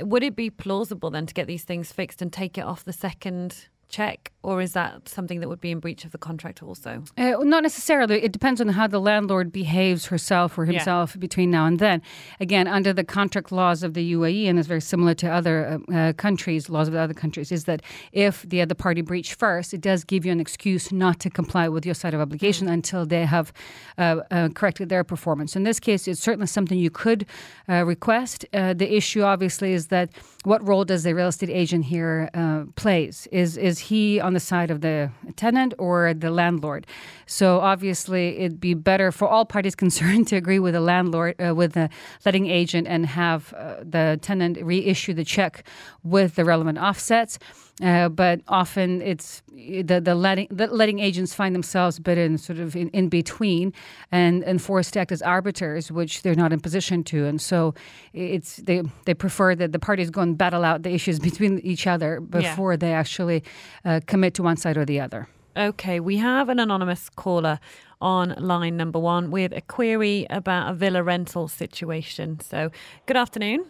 Would 0.00 0.22
it 0.22 0.36
be 0.36 0.50
plausible 0.50 1.10
then 1.10 1.26
to 1.26 1.34
get 1.34 1.46
these 1.46 1.64
things 1.64 1.92
fixed 1.92 2.22
and 2.22 2.32
take 2.32 2.56
it 2.56 2.64
off 2.64 2.84
the 2.84 2.92
second 2.92 3.68
check, 3.88 4.32
or 4.42 4.60
is 4.60 4.72
that 4.72 5.08
something 5.08 5.40
that 5.40 5.48
would 5.48 5.60
be 5.60 5.70
in 5.70 5.80
breach 5.80 6.04
of 6.04 6.12
the 6.12 6.18
contract 6.18 6.62
also? 6.62 7.02
Uh, 7.16 7.34
not 7.42 7.62
necessarily. 7.62 8.22
It 8.22 8.32
depends 8.32 8.60
on 8.60 8.68
how 8.68 8.86
the 8.86 9.00
landlord 9.00 9.50
behaves 9.52 10.06
herself 10.06 10.58
or 10.58 10.64
Yeah. 10.64 10.72
himself 10.72 11.18
between 11.18 11.50
now 11.50 11.66
and 11.66 11.78
then. 11.78 12.02
Again, 12.38 12.66
under 12.68 12.92
the 12.92 13.04
contract 13.04 13.50
laws 13.50 13.82
of 13.82 13.94
the 13.94 14.02
UAE, 14.12 14.46
and 14.48 14.58
it's 14.58 14.68
very 14.68 14.80
similar 14.80 15.14
to 15.14 15.28
other 15.30 15.80
uh, 15.90 15.92
uh, 15.94 16.12
countries, 16.14 16.68
laws 16.68 16.88
of 16.88 16.94
other 16.94 17.14
countries, 17.14 17.50
is 17.50 17.64
that 17.64 17.82
if 18.12 18.42
the 18.42 18.60
other 18.60 18.74
party 18.74 19.00
breached 19.00 19.34
first, 19.34 19.72
it 19.72 19.80
does 19.80 20.04
give 20.04 20.26
you 20.26 20.32
an 20.32 20.40
excuse 20.40 20.92
not 20.92 21.18
to 21.20 21.30
comply 21.30 21.68
with 21.68 21.84
your 21.86 21.94
side 21.94 22.14
of 22.14 22.20
obligation 22.20 22.68
until 22.68 23.06
they 23.06 23.24
have 23.24 23.52
uh, 23.96 24.16
uh, 24.30 24.48
corrected 24.50 24.88
their 24.88 25.04
performance. 25.04 25.56
In 25.56 25.62
this 25.64 25.80
case, 25.80 26.06
it's 26.06 26.20
certainly 26.20 26.46
something 26.46 26.78
you 26.78 26.90
could 26.90 27.26
uh, 27.68 27.84
request. 27.84 28.44
Uh, 28.52 28.74
the 28.74 28.94
issue, 28.96 29.22
obviously, 29.22 29.72
is 29.72 29.88
that 29.88 30.10
what 30.44 30.66
role 30.66 30.84
does 30.84 31.02
the 31.02 31.14
real 31.14 31.28
estate 31.28 31.50
agent 31.50 31.84
here 31.86 32.28
uh, 32.34 32.64
plays? 32.76 33.26
Is 33.32 33.56
is 33.56 33.77
he 33.80 34.20
on 34.20 34.34
the 34.34 34.40
side 34.40 34.70
of 34.70 34.80
the 34.80 35.10
tenant 35.36 35.74
or 35.78 36.14
the 36.14 36.30
landlord? 36.30 36.86
So 37.26 37.60
obviously, 37.60 38.38
it'd 38.38 38.60
be 38.60 38.74
better 38.74 39.12
for 39.12 39.28
all 39.28 39.44
parties 39.44 39.74
concerned 39.84 40.28
to 40.28 40.36
agree 40.36 40.58
with 40.58 40.74
the 40.74 40.80
landlord, 40.80 41.34
uh, 41.40 41.54
with 41.54 41.72
the 41.72 41.90
letting 42.24 42.46
agent, 42.46 42.86
and 42.86 43.06
have 43.06 43.52
uh, 43.54 43.76
the 43.82 44.18
tenant 44.22 44.58
reissue 44.62 45.14
the 45.14 45.24
check 45.24 45.64
with 46.02 46.34
the 46.34 46.44
relevant 46.44 46.78
offsets. 46.78 47.38
Uh, 47.82 48.08
but 48.08 48.40
often 48.48 49.00
it's 49.00 49.42
the 49.52 50.00
the 50.00 50.14
letting 50.14 50.48
the 50.50 50.66
letting 50.66 50.98
agents 50.98 51.32
find 51.32 51.54
themselves 51.54 51.98
a 51.98 52.00
bit 52.00 52.18
in 52.18 52.36
sort 52.36 52.58
of 52.58 52.74
in, 52.74 52.88
in 52.90 53.08
between 53.08 53.72
and 54.10 54.42
and 54.42 54.60
forced 54.60 54.94
to 54.94 55.00
act 55.00 55.12
as 55.12 55.22
arbiters, 55.22 55.92
which 55.92 56.22
they're 56.22 56.34
not 56.34 56.52
in 56.52 56.58
position 56.58 57.04
to. 57.04 57.24
And 57.26 57.40
so 57.40 57.74
it's 58.12 58.56
they 58.56 58.82
they 59.04 59.14
prefer 59.14 59.54
that 59.54 59.72
the 59.72 59.78
parties 59.78 60.10
go 60.10 60.22
and 60.22 60.36
battle 60.36 60.64
out 60.64 60.82
the 60.82 60.92
issues 60.92 61.20
between 61.30 61.60
each 61.60 61.86
other 61.86 62.20
before 62.20 62.76
they 62.76 62.92
actually 62.92 63.44
uh, 63.84 64.00
commit 64.06 64.34
to 64.34 64.42
one 64.42 64.56
side 64.56 64.76
or 64.76 64.84
the 64.84 65.00
other. 65.00 65.28
Okay, 65.56 65.98
we 65.98 66.18
have 66.18 66.48
an 66.48 66.60
anonymous 66.60 67.08
caller 67.08 67.58
on 68.00 68.34
line 68.38 68.76
number 68.76 68.98
one 68.98 69.30
with 69.30 69.52
a 69.52 69.60
query 69.60 70.26
about 70.30 70.70
a 70.70 70.74
villa 70.74 71.02
rental 71.02 71.48
situation. 71.48 72.38
So, 72.40 72.70
good 73.06 73.16
afternoon. 73.16 73.66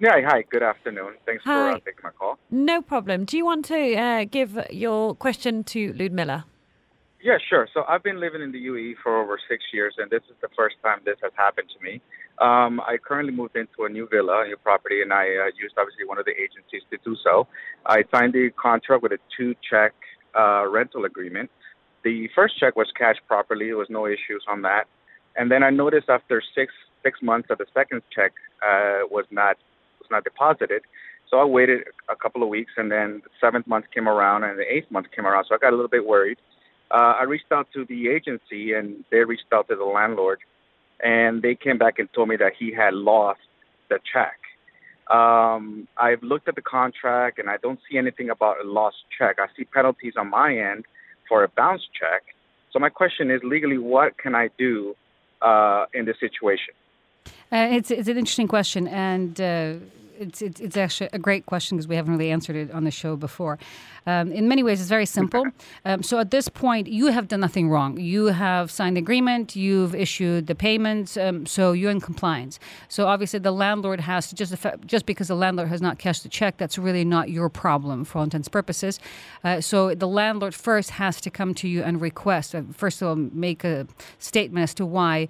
Yeah, 0.00 0.16
hi, 0.24 0.44
good 0.50 0.62
afternoon. 0.62 1.16
Thanks 1.26 1.44
for 1.44 1.72
uh, 1.72 1.74
taking 1.74 2.00
my 2.02 2.10
call. 2.10 2.38
No 2.50 2.80
problem. 2.80 3.26
Do 3.26 3.36
you 3.36 3.44
want 3.44 3.66
to 3.66 3.94
uh, 3.96 4.24
give 4.24 4.58
your 4.70 5.14
question 5.14 5.62
to 5.64 5.92
Ludmila? 5.92 6.46
Yeah, 7.22 7.36
sure. 7.50 7.68
So 7.74 7.84
I've 7.86 8.02
been 8.02 8.18
living 8.18 8.40
in 8.40 8.50
the 8.50 8.64
UAE 8.64 8.94
for 9.02 9.20
over 9.22 9.38
six 9.46 9.62
years, 9.74 9.94
and 9.98 10.10
this 10.10 10.22
is 10.30 10.36
the 10.40 10.48
first 10.56 10.76
time 10.82 11.00
this 11.04 11.18
has 11.22 11.32
happened 11.36 11.68
to 11.76 11.84
me. 11.84 12.00
Um, 12.38 12.80
I 12.80 12.96
currently 12.96 13.34
moved 13.34 13.56
into 13.56 13.84
a 13.84 13.90
new 13.90 14.08
villa, 14.10 14.44
a 14.44 14.46
new 14.46 14.56
property, 14.56 15.02
and 15.02 15.12
I 15.12 15.24
uh, 15.24 15.50
used 15.60 15.74
obviously 15.76 16.06
one 16.06 16.16
of 16.16 16.24
the 16.24 16.32
agencies 16.32 16.80
to 16.90 16.96
do 17.04 17.14
so. 17.22 17.46
I 17.84 18.04
signed 18.10 18.32
the 18.32 18.48
contract 18.56 19.02
with 19.02 19.12
a 19.12 19.18
two-check 19.36 19.92
uh, 20.34 20.66
rental 20.66 21.04
agreement. 21.04 21.50
The 22.04 22.30
first 22.34 22.58
check 22.58 22.74
was 22.74 22.90
cashed 22.96 23.20
properly; 23.28 23.66
there 23.66 23.76
was 23.76 23.90
no 23.90 24.06
issues 24.06 24.42
on 24.48 24.62
that. 24.62 24.84
And 25.36 25.50
then 25.50 25.62
I 25.62 25.68
noticed 25.68 26.08
after 26.08 26.42
six 26.54 26.72
six 27.02 27.18
months 27.22 27.48
that 27.48 27.58
the 27.58 27.66
second 27.74 28.02
check 28.14 28.32
uh, 28.62 29.04
was 29.10 29.26
not 29.30 29.56
not 30.10 30.24
deposited. 30.24 30.82
So 31.30 31.38
I 31.38 31.44
waited 31.44 31.82
a 32.08 32.16
couple 32.16 32.42
of 32.42 32.48
weeks, 32.48 32.72
and 32.76 32.90
then 32.90 33.22
the 33.24 33.30
seventh 33.40 33.66
month 33.66 33.86
came 33.94 34.08
around, 34.08 34.44
and 34.44 34.58
the 34.58 34.70
eighth 34.70 34.90
month 34.90 35.06
came 35.14 35.26
around. 35.26 35.46
So 35.48 35.54
I 35.54 35.58
got 35.58 35.72
a 35.72 35.76
little 35.76 35.88
bit 35.88 36.06
worried. 36.06 36.38
Uh, 36.90 37.14
I 37.20 37.22
reached 37.22 37.52
out 37.52 37.68
to 37.74 37.84
the 37.84 38.08
agency, 38.08 38.72
and 38.72 39.04
they 39.10 39.18
reached 39.18 39.44
out 39.52 39.68
to 39.68 39.76
the 39.76 39.84
landlord, 39.84 40.40
and 41.02 41.40
they 41.40 41.54
came 41.54 41.78
back 41.78 41.98
and 41.98 42.12
told 42.12 42.28
me 42.28 42.36
that 42.36 42.52
he 42.58 42.72
had 42.72 42.94
lost 42.94 43.40
the 43.88 44.00
check. 44.12 44.38
Um, 45.10 45.88
I've 45.96 46.22
looked 46.22 46.48
at 46.48 46.56
the 46.56 46.62
contract, 46.62 47.38
and 47.38 47.48
I 47.48 47.56
don't 47.58 47.78
see 47.88 47.96
anything 47.96 48.30
about 48.30 48.64
a 48.64 48.68
lost 48.68 48.96
check. 49.16 49.36
I 49.38 49.46
see 49.56 49.64
penalties 49.64 50.14
on 50.16 50.30
my 50.30 50.56
end 50.56 50.84
for 51.28 51.44
a 51.44 51.48
bounce 51.48 51.82
check. 51.98 52.22
So 52.72 52.78
my 52.78 52.88
question 52.88 53.30
is, 53.30 53.40
legally, 53.44 53.78
what 53.78 54.18
can 54.18 54.34
I 54.34 54.50
do 54.58 54.94
uh, 55.42 55.86
in 55.94 56.04
this 56.04 56.16
situation? 56.20 56.74
Uh, 57.52 57.68
it's 57.70 57.90
it's 57.90 58.08
an 58.08 58.16
interesting 58.16 58.48
question, 58.48 58.86
and 58.88 59.40
uh, 59.40 59.74
it's, 60.20 60.42
it's, 60.42 60.60
it's 60.60 60.76
actually 60.76 61.08
a 61.12 61.18
great 61.18 61.46
question 61.46 61.78
because 61.78 61.88
we 61.88 61.96
haven't 61.96 62.12
really 62.12 62.30
answered 62.30 62.54
it 62.54 62.70
on 62.72 62.84
the 62.84 62.90
show 62.90 63.16
before. 63.16 63.58
Um, 64.06 64.30
in 64.32 64.48
many 64.48 64.62
ways, 64.62 64.80
it's 64.80 64.88
very 64.88 65.06
simple. 65.06 65.46
Um, 65.84 66.02
so 66.02 66.18
at 66.18 66.30
this 66.30 66.48
point, 66.48 66.88
you 66.88 67.06
have 67.06 67.28
done 67.28 67.40
nothing 67.40 67.70
wrong. 67.70 67.98
You 67.98 68.26
have 68.26 68.70
signed 68.70 68.96
the 68.96 69.00
agreement, 69.00 69.56
you've 69.56 69.94
issued 69.94 70.46
the 70.46 70.54
payments, 70.54 71.16
um, 71.16 71.46
so 71.46 71.72
you're 71.72 71.90
in 71.90 72.00
compliance. 72.00 72.58
So 72.88 73.06
obviously, 73.06 73.38
the 73.38 73.52
landlord 73.52 74.00
has 74.00 74.28
to 74.28 74.34
just 74.34 74.54
just 74.84 75.06
because 75.06 75.28
the 75.28 75.34
landlord 75.34 75.68
has 75.68 75.80
not 75.80 75.98
cashed 75.98 76.22
the 76.22 76.28
check, 76.28 76.58
that's 76.58 76.76
really 76.76 77.04
not 77.04 77.30
your 77.30 77.48
problem 77.48 78.04
for 78.04 78.18
all 78.18 78.24
intents 78.24 78.48
and 78.48 78.52
purposes. 78.52 79.00
Uh, 79.42 79.60
so 79.60 79.94
the 79.94 80.08
landlord 80.08 80.54
first 80.54 80.90
has 80.90 81.20
to 81.22 81.30
come 81.30 81.54
to 81.54 81.68
you 81.68 81.82
and 81.82 82.00
request. 82.00 82.54
Uh, 82.54 82.62
first 82.72 83.00
of 83.00 83.08
all, 83.08 83.16
make 83.16 83.64
a 83.64 83.86
statement 84.18 84.64
as 84.64 84.74
to 84.74 84.84
why 84.84 85.28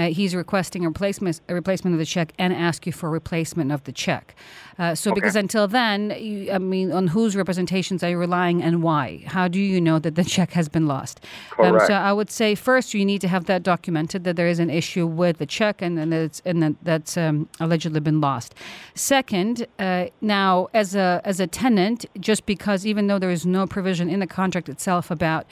uh, 0.00 0.06
he's 0.06 0.34
requesting 0.34 0.84
a 0.84 0.88
replacement, 0.88 1.40
a 1.48 1.54
replacement 1.54 1.94
of 1.94 1.98
the 1.98 2.06
check 2.06 2.32
and 2.38 2.52
ask 2.52 2.86
you 2.86 2.92
for 2.92 3.08
a 3.08 3.10
replacement 3.10 3.70
of 3.70 3.84
the 3.84 3.92
check. 3.92 4.34
Uh, 4.78 4.94
so, 4.94 5.12
because 5.12 5.36
until 5.36 5.68
then, 5.68 6.10
you, 6.18 6.50
I 6.50 6.56
mean, 6.56 6.90
on 6.90 7.08
whose 7.08 7.36
representations 7.36 8.02
are 8.02 8.08
you 8.08 8.16
relying 8.16 8.62
and 8.62 8.82
why? 8.82 9.22
How 9.26 9.46
do 9.46 9.60
you 9.60 9.78
know 9.78 9.98
that 9.98 10.14
the 10.14 10.24
check 10.36 10.52
has 10.52 10.70
been 10.70 10.86
lost? 10.86 11.20
Um, 11.58 11.78
so, 11.80 11.92
I 11.92 12.12
would 12.14 12.30
say 12.30 12.54
first 12.54 12.94
you 12.94 13.04
need 13.04 13.20
to 13.20 13.28
have 13.28 13.44
that 13.44 13.62
documented 13.62 14.24
that 14.24 14.36
there 14.36 14.48
is 14.48 14.58
an 14.58 14.70
issue 14.70 15.06
with 15.06 15.36
the 15.36 15.46
check 15.46 15.82
and, 15.82 15.98
and 15.98 16.12
that 16.12 16.22
it's 16.22 16.42
and 16.46 16.62
that 16.62 16.74
that's 16.82 17.18
um, 17.18 17.48
allegedly 17.60 18.00
been 18.00 18.22
lost. 18.22 18.54
Second, 18.94 19.66
uh, 19.78 20.06
now 20.22 20.68
as 20.72 20.94
a 20.94 21.20
as 21.24 21.40
a 21.40 21.46
tenant, 21.46 22.06
just 22.18 22.46
because 22.46 22.86
even 22.86 23.06
though 23.06 23.18
there 23.18 23.30
is 23.30 23.44
no 23.44 23.66
provision 23.66 24.08
in 24.08 24.20
the 24.20 24.26
contract 24.26 24.70
itself 24.70 25.10
about 25.10 25.44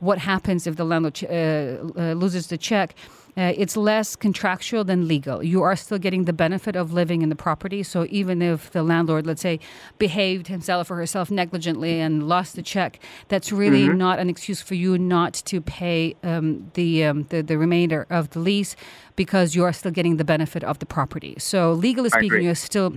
what 0.00 0.18
happens 0.18 0.66
if 0.66 0.76
the 0.76 0.84
landlord 0.84 1.14
ch- 1.14 1.24
uh, 1.24 1.26
uh, 1.26 2.12
loses 2.12 2.48
the 2.48 2.58
check. 2.58 2.94
Uh, 3.36 3.52
it's 3.56 3.76
less 3.76 4.14
contractual 4.16 4.84
than 4.84 5.08
legal. 5.08 5.42
You 5.42 5.62
are 5.62 5.74
still 5.76 5.98
getting 5.98 6.24
the 6.24 6.32
benefit 6.32 6.76
of 6.76 6.92
living 6.92 7.22
in 7.22 7.28
the 7.30 7.36
property. 7.36 7.82
So 7.82 8.06
even 8.10 8.42
if 8.42 8.70
the 8.70 8.82
landlord, 8.82 9.26
let's 9.26 9.42
say, 9.42 9.58
behaved 9.98 10.46
himself 10.46 10.90
or 10.90 10.96
herself 10.96 11.30
negligently 11.30 12.00
and 12.00 12.28
lost 12.28 12.54
the 12.54 12.62
check, 12.62 13.00
that's 13.28 13.50
really 13.50 13.88
not 13.88 14.18
an 14.18 14.30
excuse 14.30 14.62
for 14.62 14.74
you 14.74 14.98
not 14.98 15.34
to 15.34 15.60
pay 15.60 16.14
um, 16.22 16.70
the, 16.74 17.04
um, 17.04 17.24
the 17.30 17.42
the 17.42 17.58
remainder 17.58 18.06
of 18.10 18.30
the 18.30 18.38
lease 18.38 18.76
because 19.16 19.54
you 19.54 19.64
are 19.64 19.72
still 19.72 19.90
getting 19.90 20.16
the 20.16 20.24
benefit 20.24 20.62
of 20.64 20.78
the 20.78 20.86
property. 20.86 21.34
So 21.38 21.72
legally 21.72 22.10
speaking, 22.10 22.42
you're 22.42 22.54
still 22.54 22.94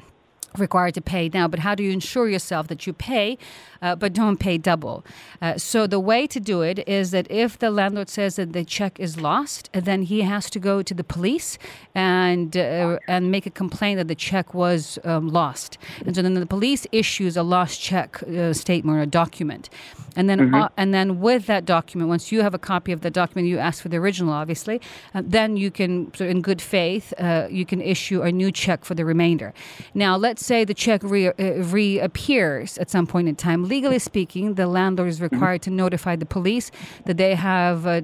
required 0.60 0.94
to 0.94 1.02
pay 1.02 1.30
now 1.30 1.48
but 1.48 1.60
how 1.60 1.76
do 1.76 1.84
you 1.84 1.92
ensure 1.92 2.28
yourself 2.28 2.68
that 2.68 2.86
you 2.88 2.94
pay 2.94 3.38
uh, 3.82 3.96
but 3.96 4.14
don't 4.14 4.38
pay 4.38 4.58
double? 4.58 5.06
Uh, 5.42 5.58
so 5.58 5.86
the 5.86 6.00
way 6.00 6.26
to 6.28 6.40
do 6.40 6.62
it 6.62 6.88
is 6.88 7.12
that 7.12 7.30
if 7.30 7.58
the 7.60 7.70
landlord 7.70 8.10
says 8.10 8.38
that 8.38 8.54
the 8.54 8.66
check 8.66 9.00
is 9.00 9.20
lost 9.20 9.70
then 9.74 10.04
he 10.04 10.22
has 10.22 10.50
to 10.50 10.60
go 10.60 10.82
to 10.82 10.94
the 10.94 11.04
police 11.04 11.58
and 11.94 12.58
uh, 12.58 12.98
and 13.08 13.32
make 13.32 13.46
a 13.46 13.50
complaint 13.50 13.98
that 13.98 14.08
the 14.08 14.16
check 14.16 14.54
was 14.54 15.00
um, 15.04 15.30
lost. 15.30 15.78
And 16.06 16.16
so 16.16 16.22
then 16.22 16.34
the 16.34 16.46
police 16.46 16.88
issues 16.92 17.38
a 17.38 17.44
lost 17.44 17.82
check 17.82 18.22
uh, 18.24 18.54
statement 18.54 18.98
or 18.98 19.02
a 19.02 19.06
document. 19.06 19.70
And 20.16 20.30
then 20.30 20.54
uh, 20.54 20.70
and 20.78 20.94
then 20.94 21.20
with 21.20 21.46
that 21.46 21.66
document 21.66 22.10
once 22.10 22.32
you 22.32 22.42
have 22.42 22.54
a 22.54 22.60
copy 22.60 22.92
of 22.92 23.02
the 23.02 23.12
document 23.12 23.48
you 23.48 23.60
ask 23.60 23.84
for 23.84 23.90
the 23.90 23.98
original 23.98 24.34
obviously 24.34 24.82
uh, 25.14 25.22
then 25.24 25.58
you 25.58 25.70
can 25.70 26.12
so 26.16 26.26
in 26.26 26.42
good 26.42 26.62
faith 26.62 27.14
uh, 27.20 27.48
you 27.52 27.66
can 27.66 27.82
issue 27.82 28.22
a 28.24 28.32
new 28.32 28.52
check 28.52 28.84
for 28.84 28.96
the 28.96 29.06
remainder. 29.06 29.54
Now 29.94 30.18
let's 30.18 30.46
say 30.48 30.64
the 30.64 30.74
check 30.74 31.02
re- 31.04 31.28
uh, 31.28 31.34
reappears 31.78 32.78
at 32.78 32.90
some 32.90 33.06
point 33.06 33.28
in 33.28 33.36
time. 33.36 33.68
Legally 33.68 34.00
speaking 34.00 34.54
the 34.56 34.68
landlord 34.68 35.10
is 35.10 35.22
required 35.22 35.62
to 35.64 35.70
notify 35.70 36.16
the 36.16 36.26
police 36.26 36.72
that 37.06 37.18
they 37.18 37.36
have 37.36 37.86
uh, 37.86 38.02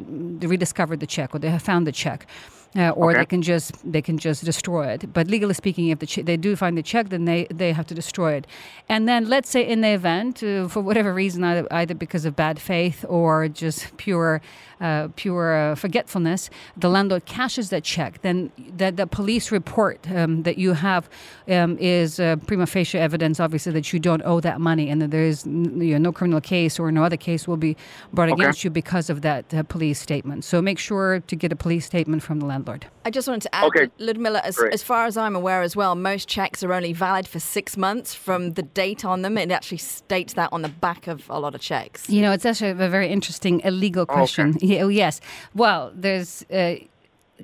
rediscovered 0.53 0.99
the 0.99 1.07
check 1.07 1.33
or 1.33 1.39
they 1.39 1.49
have 1.49 1.61
found 1.61 1.87
the 1.87 1.91
check 1.91 2.27
uh, 2.75 2.89
or 2.89 3.11
Okay. 3.11 3.19
they 3.19 3.25
can 3.25 3.41
just 3.41 3.71
they 3.91 4.01
can 4.01 4.17
just 4.17 4.43
destroy 4.45 4.87
it. 4.87 5.13
But 5.13 5.27
legally 5.27 5.53
speaking, 5.53 5.87
if 5.89 5.99
the 5.99 6.05
che- 6.07 6.23
they 6.23 6.37
do 6.37 6.55
find 6.55 6.77
the 6.77 6.83
check, 6.83 7.09
then 7.09 7.25
they, 7.25 7.45
they 7.53 7.71
have 7.73 7.85
to 7.87 7.95
destroy 7.95 8.33
it. 8.33 8.47
And 8.89 9.07
then 9.07 9.29
let's 9.29 9.49
say 9.49 9.61
in 9.67 9.81
the 9.81 9.89
event, 9.93 10.43
uh, 10.43 10.67
for 10.67 10.81
whatever 10.81 11.13
reason, 11.13 11.43
either, 11.43 11.67
either 11.71 11.95
because 11.95 12.25
of 12.25 12.35
bad 12.35 12.59
faith 12.59 13.05
or 13.07 13.47
just 13.47 13.95
pure 13.97 14.41
uh, 14.81 15.07
pure 15.15 15.53
uh, 15.55 15.75
forgetfulness, 15.75 16.49
the 16.75 16.89
landlord 16.89 17.23
cashes 17.25 17.69
that 17.69 17.83
check. 17.85 18.21
Then 18.21 18.51
that 18.77 18.97
the 18.97 19.07
police 19.07 19.49
report 19.51 19.99
um, 20.11 20.43
that 20.43 20.57
you 20.57 20.73
have 20.73 21.09
um, 21.47 21.77
is 21.79 22.19
uh, 22.19 22.35
prima 22.47 22.65
facie 22.65 22.97
evidence, 22.99 23.39
obviously, 23.39 23.71
that 23.73 23.93
you 23.93 23.99
don't 23.99 24.21
owe 24.25 24.41
that 24.41 24.59
money, 24.59 24.89
and 24.89 25.01
that 25.01 25.11
there 25.11 25.23
is 25.23 25.45
you 25.45 25.93
know, 25.93 25.97
no 25.99 26.11
criminal 26.11 26.41
case 26.41 26.79
or 26.79 26.91
no 26.91 27.03
other 27.03 27.15
case 27.17 27.47
will 27.47 27.55
be 27.69 27.77
brought 28.11 28.29
Okay. 28.29 28.41
against 28.41 28.63
you 28.65 28.69
because 28.71 29.09
of 29.09 29.21
that 29.21 29.53
uh, 29.53 29.63
police 29.63 30.01
statement. 30.01 30.43
So 30.43 30.61
make 30.61 30.79
sure 30.79 31.21
to 31.21 31.35
get 31.35 31.51
a 31.53 31.55
police 31.55 31.85
statement 31.85 32.21
from 32.23 32.39
the 32.39 32.45
landlord. 32.45 32.62
I 33.05 33.09
just 33.09 33.27
wanted 33.27 33.41
to 33.43 33.55
add, 33.55 33.65
Okay. 33.65 33.89
Ludmila, 33.99 34.41
as, 34.43 34.57
as 34.71 34.83
far 34.83 35.05
as 35.05 35.17
I'm 35.17 35.35
aware 35.35 35.61
as 35.61 35.75
well, 35.75 35.95
most 35.95 36.27
checks 36.27 36.63
are 36.63 36.73
only 36.73 36.93
valid 36.93 37.27
for 37.27 37.39
six 37.39 37.77
months 37.77 38.13
from 38.13 38.53
the 38.53 38.63
date 38.63 39.05
on 39.05 39.21
them. 39.21 39.37
It 39.37 39.51
actually 39.51 39.77
states 39.77 40.33
that 40.33 40.49
on 40.51 40.61
the 40.61 40.69
back 40.69 41.07
of 41.07 41.29
a 41.29 41.39
lot 41.39 41.55
of 41.55 41.61
checks. 41.61 42.09
You 42.09 42.21
know, 42.21 42.31
it's 42.31 42.45
actually 42.45 42.71
a 42.71 42.75
very 42.89 43.07
interesting 43.09 43.61
illegal 43.61 44.03
okay. 44.03 44.13
question. 44.13 44.57
Yeah, 44.63 44.83
oh, 44.83 44.87
yes. 44.87 45.19
Well, 45.53 45.91
there's. 45.93 46.43
Uh, 46.49 46.75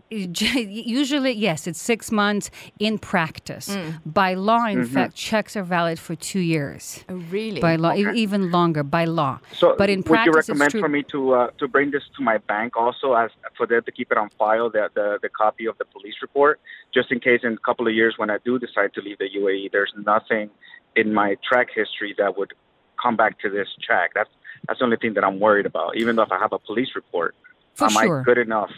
usually, 0.10 1.32
yes, 1.34 1.68
it's 1.68 1.82
six 1.82 2.12
months 2.12 2.50
in 2.79 2.98
practice. 2.98 3.77
By 4.06 4.34
law, 4.34 4.65
in 4.65 4.86
fact, 4.86 5.15
checks 5.15 5.56
are 5.56 5.63
valid 5.63 6.00
for 6.00 6.15
two 6.15 6.39
years. 6.39 7.03
Oh, 7.10 7.15
really? 7.32 7.62
By 7.62 7.75
law, 7.75 7.94
e- 7.94 8.13
even 8.15 8.51
longer 8.51 8.84
by 8.84 9.06
law. 9.06 9.39
So, 9.53 9.75
but 9.77 9.89
in 9.89 10.00
would 10.00 10.06
practice, 10.06 10.48
you 10.48 10.53
recommend 10.56 10.72
for 10.74 10.89
me 10.89 11.03
to 11.03 11.34
uh, 11.34 11.50
to 11.60 11.68
bring 11.68 11.91
this 11.91 12.03
to 12.18 12.24
my 12.24 12.38
bank 12.38 12.75
also, 12.75 13.13
as 13.13 13.32
for 13.58 13.65
them 13.68 13.84
to 13.84 13.91
keep 13.91 14.12
it 14.12 14.18
on 14.18 14.29
file, 14.38 14.70
the, 14.70 14.89
the 14.94 15.20
the 15.22 15.29
copy 15.29 15.65
of 15.65 15.77
the 15.77 15.86
police 15.86 16.15
report, 16.22 16.60
just 16.94 17.12
in 17.12 17.20
case 17.20 17.41
in 17.44 17.53
a 17.53 17.58
couple 17.58 17.88
of 17.88 17.94
years 17.94 18.15
when 18.18 18.29
I 18.29 18.38
do 18.44 18.60
decide 18.60 18.94
to 18.96 19.01
leave 19.01 19.18
the 19.18 19.29
UAE, 19.38 19.72
there's 19.72 19.94
nothing 20.06 20.50
in 20.96 21.13
my 21.13 21.38
track 21.48 21.68
history 21.74 22.15
that 22.18 22.38
would 22.38 22.53
come 23.01 23.15
back 23.15 23.39
to 23.39 23.50
this 23.50 23.68
check. 23.79 24.12
That's 24.15 24.29
that's 24.68 24.79
the 24.79 24.86
only 24.86 24.98
thing 24.98 25.13
that 25.13 25.24
I'm 25.24 25.39
worried 25.39 25.65
about. 25.65 25.98
Even 25.98 26.15
though 26.15 26.24
if 26.24 26.32
I 26.32 26.39
have 26.39 26.53
a 26.53 26.60
police 26.60 26.89
report, 26.96 27.36
For 27.75 27.86
am 27.86 27.91
sure. 27.91 28.22
I 28.22 28.24
good 28.24 28.38
enough? 28.38 28.72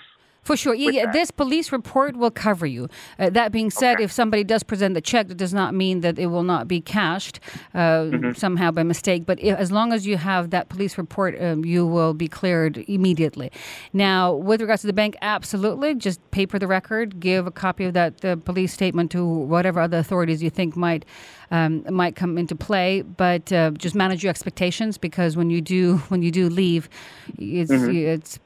For 0.43 0.57
sure. 0.57 0.73
Yeah, 0.73 1.11
this 1.11 1.29
police 1.29 1.71
report 1.71 2.15
will 2.17 2.31
cover 2.31 2.65
you. 2.65 2.87
Uh, 3.19 3.29
that 3.29 3.51
being 3.51 3.69
said, 3.69 3.95
Okay. 3.97 4.03
if 4.05 4.11
somebody 4.11 4.43
does 4.43 4.63
present 4.63 4.95
the 4.95 5.01
check, 5.01 5.27
that 5.27 5.37
does 5.37 5.53
not 5.53 5.75
mean 5.75 6.01
that 6.01 6.17
it 6.17 6.27
will 6.27 6.41
not 6.43 6.67
be 6.67 6.81
cashed 6.81 7.39
uh, 7.75 7.77
Mm-hmm. 8.09 8.31
somehow 8.33 8.71
by 8.71 8.81
mistake. 8.81 9.25
But 9.27 9.37
i 9.43 9.49
as 9.49 9.71
long 9.71 9.93
as 9.93 10.07
you 10.07 10.17
have 10.17 10.49
that 10.49 10.67
police 10.69 10.97
report, 10.97 11.39
um, 11.39 11.63
you 11.63 11.85
will 11.85 12.15
be 12.15 12.27
cleared 12.27 12.77
immediately. 12.87 13.51
Now, 13.93 14.33
with 14.33 14.61
regards 14.61 14.81
to 14.81 14.87
the 14.87 14.93
bank, 14.93 15.15
absolutely. 15.21 15.93
Just 15.93 16.19
paper 16.31 16.57
the 16.57 16.67
record, 16.67 17.19
give 17.19 17.45
a 17.45 17.51
copy 17.51 17.85
of 17.85 17.93
that 17.93 18.25
uh, 18.25 18.35
police 18.37 18.73
statement 18.73 19.11
to 19.11 19.23
whatever 19.23 19.79
other 19.79 19.99
authorities 19.99 20.41
you 20.41 20.49
think 20.49 20.75
might 20.75 21.05
um, 21.51 21.83
might 21.89 22.15
come 22.15 22.37
into 22.39 22.55
play. 22.55 23.03
But 23.03 23.51
uh, 23.53 23.71
just 23.77 23.93
manage 23.93 24.23
your 24.23 24.31
expectations 24.31 24.97
because 24.97 25.37
when 25.37 25.49
you 25.51 25.61
do 25.61 25.97
when 26.09 26.23
you 26.23 26.31
do 26.31 26.49
leave, 26.49 26.89
it's 27.37 27.71
Mm-hmm. 27.71 27.95
it's 28.15 28.39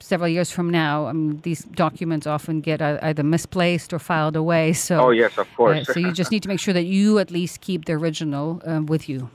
several 0.00 0.28
years 0.28 0.50
from 0.50 0.68
now. 0.68 1.06
I 1.06 1.12
mean, 1.12 1.29
these 1.38 1.64
documents 1.64 2.26
often 2.26 2.60
get 2.60 2.82
uh, 2.82 2.98
either 3.02 3.22
misplaced 3.22 3.92
or 3.92 3.98
filed 3.98 4.36
away. 4.36 4.72
So 4.72 5.06
Oh 5.06 5.10
yes, 5.10 5.32
of 5.38 5.46
course. 5.56 5.88
uh, 5.88 5.92
so 5.92 6.00
you 6.00 6.12
just 6.12 6.30
need 6.30 6.42
to 6.42 6.48
make 6.48 6.60
sure 6.60 6.74
that 6.74 6.84
you 6.84 7.18
at 7.18 7.30
least 7.30 7.60
keep 7.60 7.84
the 7.84 7.92
original 7.92 8.60
um, 8.64 8.86
with 8.86 9.08
you. 9.08 9.30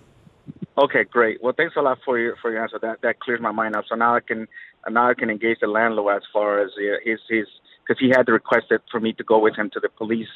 Okay, 0.77 1.05
great. 1.05 1.41
Well, 1.41 1.53
thanks 1.55 1.75
a 1.77 1.81
lot 1.81 1.99
for 2.03 2.19
your 2.19 2.35
for 2.41 2.51
your 2.51 2.61
answer. 2.61 2.77
That 2.81 3.01
that 3.01 3.19
clears 3.19 3.39
my 3.41 3.51
mind 3.51 3.75
up. 3.75 3.85
So 3.87 3.95
now 3.95 4.15
I 4.15 4.19
can 4.19 4.47
now 4.89 5.09
I 5.09 5.13
can 5.13 5.29
engage 5.29 5.59
the 5.61 5.67
landlord 5.67 6.17
as 6.17 6.23
far 6.33 6.59
as 6.59 6.71
uh, 6.77 6.97
his 7.03 7.19
his 7.29 7.47
because 7.85 7.99
he 7.99 8.09
had 8.09 8.27
requested 8.27 8.81
for 8.91 8.99
me 8.99 9.13
to 9.13 9.23
go 9.23 9.37
with 9.39 9.55
him 9.55 9.69
to 9.71 9.79
the 9.79 9.89
police 9.89 10.27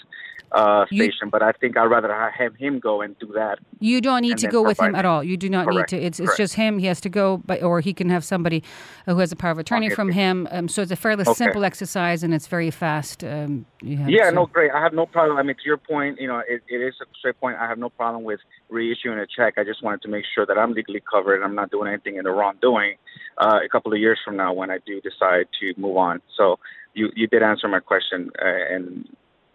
uh, 0.51 0.85
You- 0.89 1.03
station, 1.03 1.29
but 1.29 1.41
I 1.43 1.51
think 1.51 1.77
I'd 1.77 1.85
rather 1.85 2.11
have 2.31 2.55
him 2.55 2.79
go 2.79 3.01
and 3.01 3.17
do 3.19 3.27
that. 3.35 3.59
You 3.79 4.01
don't 4.01 4.21
need 4.21 4.37
to 4.39 4.47
go 4.47 4.61
with 4.63 4.79
him 4.79 4.95
at 4.95 5.05
all. 5.05 5.23
You 5.23 5.37
do 5.37 5.49
not 5.49 5.67
Correct, 5.67 5.91
need 5.91 5.99
to. 5.99 6.05
It's 6.05 6.19
it's 6.19 6.27
correct. 6.29 6.37
just 6.37 6.55
him. 6.55 6.79
He 6.79 6.87
has 6.87 6.99
to 7.01 7.09
go, 7.09 7.37
but 7.45 7.61
or 7.61 7.81
he 7.81 7.93
can 7.93 8.09
have 8.09 8.23
somebody 8.23 8.63
who 9.05 9.17
has 9.19 9.31
a 9.31 9.35
power 9.35 9.51
of 9.51 9.59
attorney 9.59 9.87
Okay, 9.87 9.95
from 9.95 10.11
him. 10.11 10.47
Um, 10.51 10.67
so 10.67 10.81
it's 10.81 10.91
a 10.91 10.95
fairly 10.95 11.21
Okay. 11.23 11.33
simple 11.33 11.63
exercise 11.65 12.23
and 12.23 12.33
it's 12.33 12.47
very 12.47 12.71
fast. 12.71 13.23
Um, 13.23 13.65
yeah, 13.81 14.07
Yeah, 14.07 14.29
so- 14.29 14.35
no, 14.35 14.45
great. 14.47 14.71
I 14.71 14.81
have 14.81 14.93
no 14.93 15.05
problem. 15.05 15.37
I 15.37 15.43
mean, 15.43 15.55
to 15.55 15.61
your 15.65 15.77
point, 15.77 16.19
you 16.19 16.27
know, 16.27 16.39
it, 16.39 16.61
it 16.67 16.81
is 16.81 16.95
a 17.01 17.05
straight 17.19 17.39
point. 17.39 17.57
I 17.59 17.67
have 17.67 17.77
no 17.77 17.89
problem 17.89 18.23
with 18.23 18.39
reissuing 18.71 19.21
a 19.21 19.27
check. 19.27 19.53
I 19.57 19.63
just 19.63 19.83
wanted 19.83 20.01
to 20.03 20.07
make 20.09 20.25
sure 20.33 20.45
that 20.45 20.57
I'm 20.57 20.73
legally 20.73 21.01
covered 21.11 21.35
and 21.35 21.43
I'm 21.43 21.55
not 21.55 21.69
doing 21.71 21.87
anything 21.91 22.15
in 22.17 22.23
the 22.23 22.31
wrongdoing 22.31 22.95
uh, 23.37 23.59
a 23.63 23.69
couple 23.69 23.93
of 23.93 23.99
years 23.99 24.19
from 24.25 24.35
now 24.35 24.51
when 24.53 24.69
I 24.71 24.79
do 24.85 24.99
decide 25.01 25.45
to 25.59 25.73
move 25.77 25.97
on. 25.97 26.21
So 26.35 26.59
you 26.93 27.09
you 27.15 27.27
did 27.27 27.43
answer 27.43 27.67
my 27.67 27.79
question, 27.79 28.29
uh, 28.41 28.73
and 28.75 29.07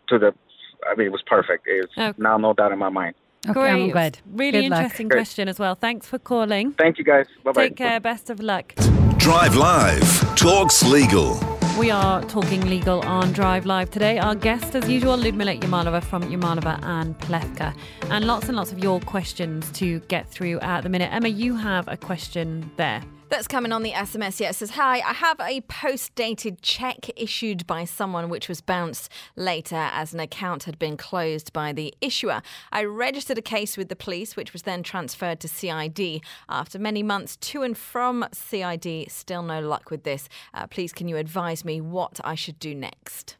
to 0.08 0.18
the, 0.18 0.34
I 0.90 0.94
mean, 0.96 1.06
it 1.06 1.12
was 1.12 1.22
perfect. 1.26 1.64
It's 1.66 1.92
Okay. 1.96 2.12
now 2.18 2.36
no 2.36 2.52
doubt 2.52 2.72
in 2.72 2.78
my 2.78 2.90
mind. 2.90 3.14
Okay, 3.46 3.52
Great. 3.52 3.70
I'm 3.84 3.90
glad. 3.90 4.18
Really 4.32 4.62
Good 4.62 4.70
luck. 4.70 4.78
interesting 4.80 5.08
Great. 5.08 5.18
question 5.18 5.48
as 5.48 5.58
well. 5.58 5.74
Thanks 5.74 6.06
for 6.06 6.18
calling. 6.18 6.72
Thank 6.72 6.98
you, 6.98 7.04
guys. 7.04 7.26
Bye 7.44 7.52
bye. 7.52 7.68
Take 7.68 7.76
care. 7.76 8.00
Best 8.00 8.30
of 8.30 8.40
luck. 8.40 8.74
Drive 9.18 9.54
Live 9.56 10.36
talks 10.36 10.82
legal. 10.82 11.38
We 11.78 11.90
are 11.90 12.22
talking 12.22 12.60
legal 12.68 13.00
on 13.00 13.32
Drive 13.32 13.66
Live 13.66 13.90
today. 13.90 14.18
Our 14.18 14.36
guest, 14.36 14.74
as 14.76 14.88
usual, 14.88 15.16
Ludmila 15.16 15.56
Yamalova 15.56 16.02
from 16.04 16.22
Yamalova 16.22 16.78
and 16.84 17.18
Plewka. 17.18 17.74
And 18.10 18.26
lots 18.26 18.48
and 18.48 18.56
lots 18.56 18.70
of 18.72 18.78
your 18.78 19.00
questions 19.00 19.70
to 19.72 19.98
get 20.00 20.28
through 20.28 20.60
at 20.60 20.82
the 20.82 20.88
minute. 20.88 21.12
Emma, 21.12 21.28
you 21.28 21.56
have 21.56 21.88
a 21.88 21.96
question 21.96 22.70
there. 22.76 23.02
That's 23.34 23.48
coming 23.48 23.72
on 23.72 23.82
the 23.82 23.90
SMS. 23.90 24.38
Yeah, 24.38 24.50
it 24.50 24.54
says, 24.54 24.70
Hi, 24.70 25.00
I 25.00 25.12
have 25.12 25.40
a 25.40 25.60
post 25.62 26.14
dated 26.14 26.62
check 26.62 27.10
issued 27.16 27.66
by 27.66 27.84
someone 27.84 28.28
which 28.28 28.48
was 28.48 28.60
bounced 28.60 29.10
later 29.34 29.88
as 29.90 30.14
an 30.14 30.20
account 30.20 30.62
had 30.62 30.78
been 30.78 30.96
closed 30.96 31.52
by 31.52 31.72
the 31.72 31.92
issuer. 32.00 32.42
I 32.70 32.84
registered 32.84 33.36
a 33.36 33.42
case 33.42 33.76
with 33.76 33.88
the 33.88 33.96
police, 33.96 34.36
which 34.36 34.52
was 34.52 34.62
then 34.62 34.84
transferred 34.84 35.40
to 35.40 35.48
CID. 35.48 36.20
After 36.48 36.78
many 36.78 37.02
months 37.02 37.36
to 37.38 37.64
and 37.64 37.76
from 37.76 38.24
CID, 38.32 39.10
still 39.10 39.42
no 39.42 39.60
luck 39.60 39.90
with 39.90 40.04
this. 40.04 40.28
Uh, 40.54 40.68
please, 40.68 40.92
can 40.92 41.08
you 41.08 41.16
advise 41.16 41.64
me 41.64 41.80
what 41.80 42.20
I 42.22 42.36
should 42.36 42.60
do 42.60 42.72
next? 42.72 43.34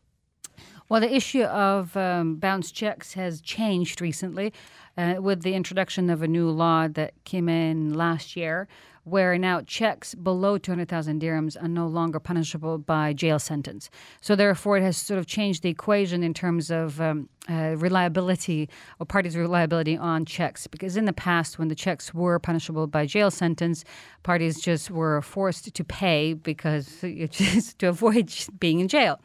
Well, 0.89 1.03
the 1.03 1.15
issue 1.15 1.45
of 1.45 1.97
um, 1.97 2.35
bounce 2.37 2.73
checks 2.73 3.15
has 3.15 3.41
changed 3.41 4.01
recently 4.01 4.53
uh, 4.99 5.17
with 5.21 5.43
the 5.43 5.55
introduction 5.55 6.11
of 6.11 6.21
a 6.21 6.29
new 6.29 6.51
law 6.51 6.89
that 6.89 7.15
came 7.25 7.49
in 7.49 7.95
last 7.95 8.37
year, 8.37 8.67
where 9.05 9.39
now 9.39 9.61
checks 9.61 10.15
below 10.15 10.59
200,000 10.59 11.21
dirhams 11.21 11.63
are 11.63 11.69
no 11.69 11.87
longer 11.87 12.19
punishable 12.19 12.79
by 12.79 13.13
jail 13.13 13.39
sentence. 13.39 13.91
So, 14.21 14.35
therefore, 14.35 14.79
it 14.79 14.83
has 14.83 14.97
sort 14.97 15.19
of 15.19 15.27
changed 15.27 15.63
the 15.63 15.69
equation 15.69 16.23
in 16.23 16.35
terms 16.35 16.71
of 16.71 17.01
um, 17.01 17.29
uh, 17.49 17.75
reliability 17.77 18.69
or 18.99 19.07
parties' 19.07 19.37
reliability 19.37 19.97
on 19.97 20.25
checks. 20.25 20.67
Because 20.67 20.97
in 20.97 21.05
the 21.05 21.13
past, 21.13 21.59
when 21.59 21.69
the 21.69 21.75
checks 21.75 22.15
were 22.15 22.39
punishable 22.39 22.87
by 22.87 23.07
jail 23.07 23.31
sentence, 23.31 23.85
parties 24.23 24.61
just 24.61 24.91
were 24.91 25.21
forced 25.21 25.75
to 25.75 25.85
pay 25.85 26.33
because 26.33 27.01
just 27.31 27.79
to 27.79 27.89
avoid 27.89 28.33
being 28.59 28.81
in 28.81 28.89
jail. 28.89 29.21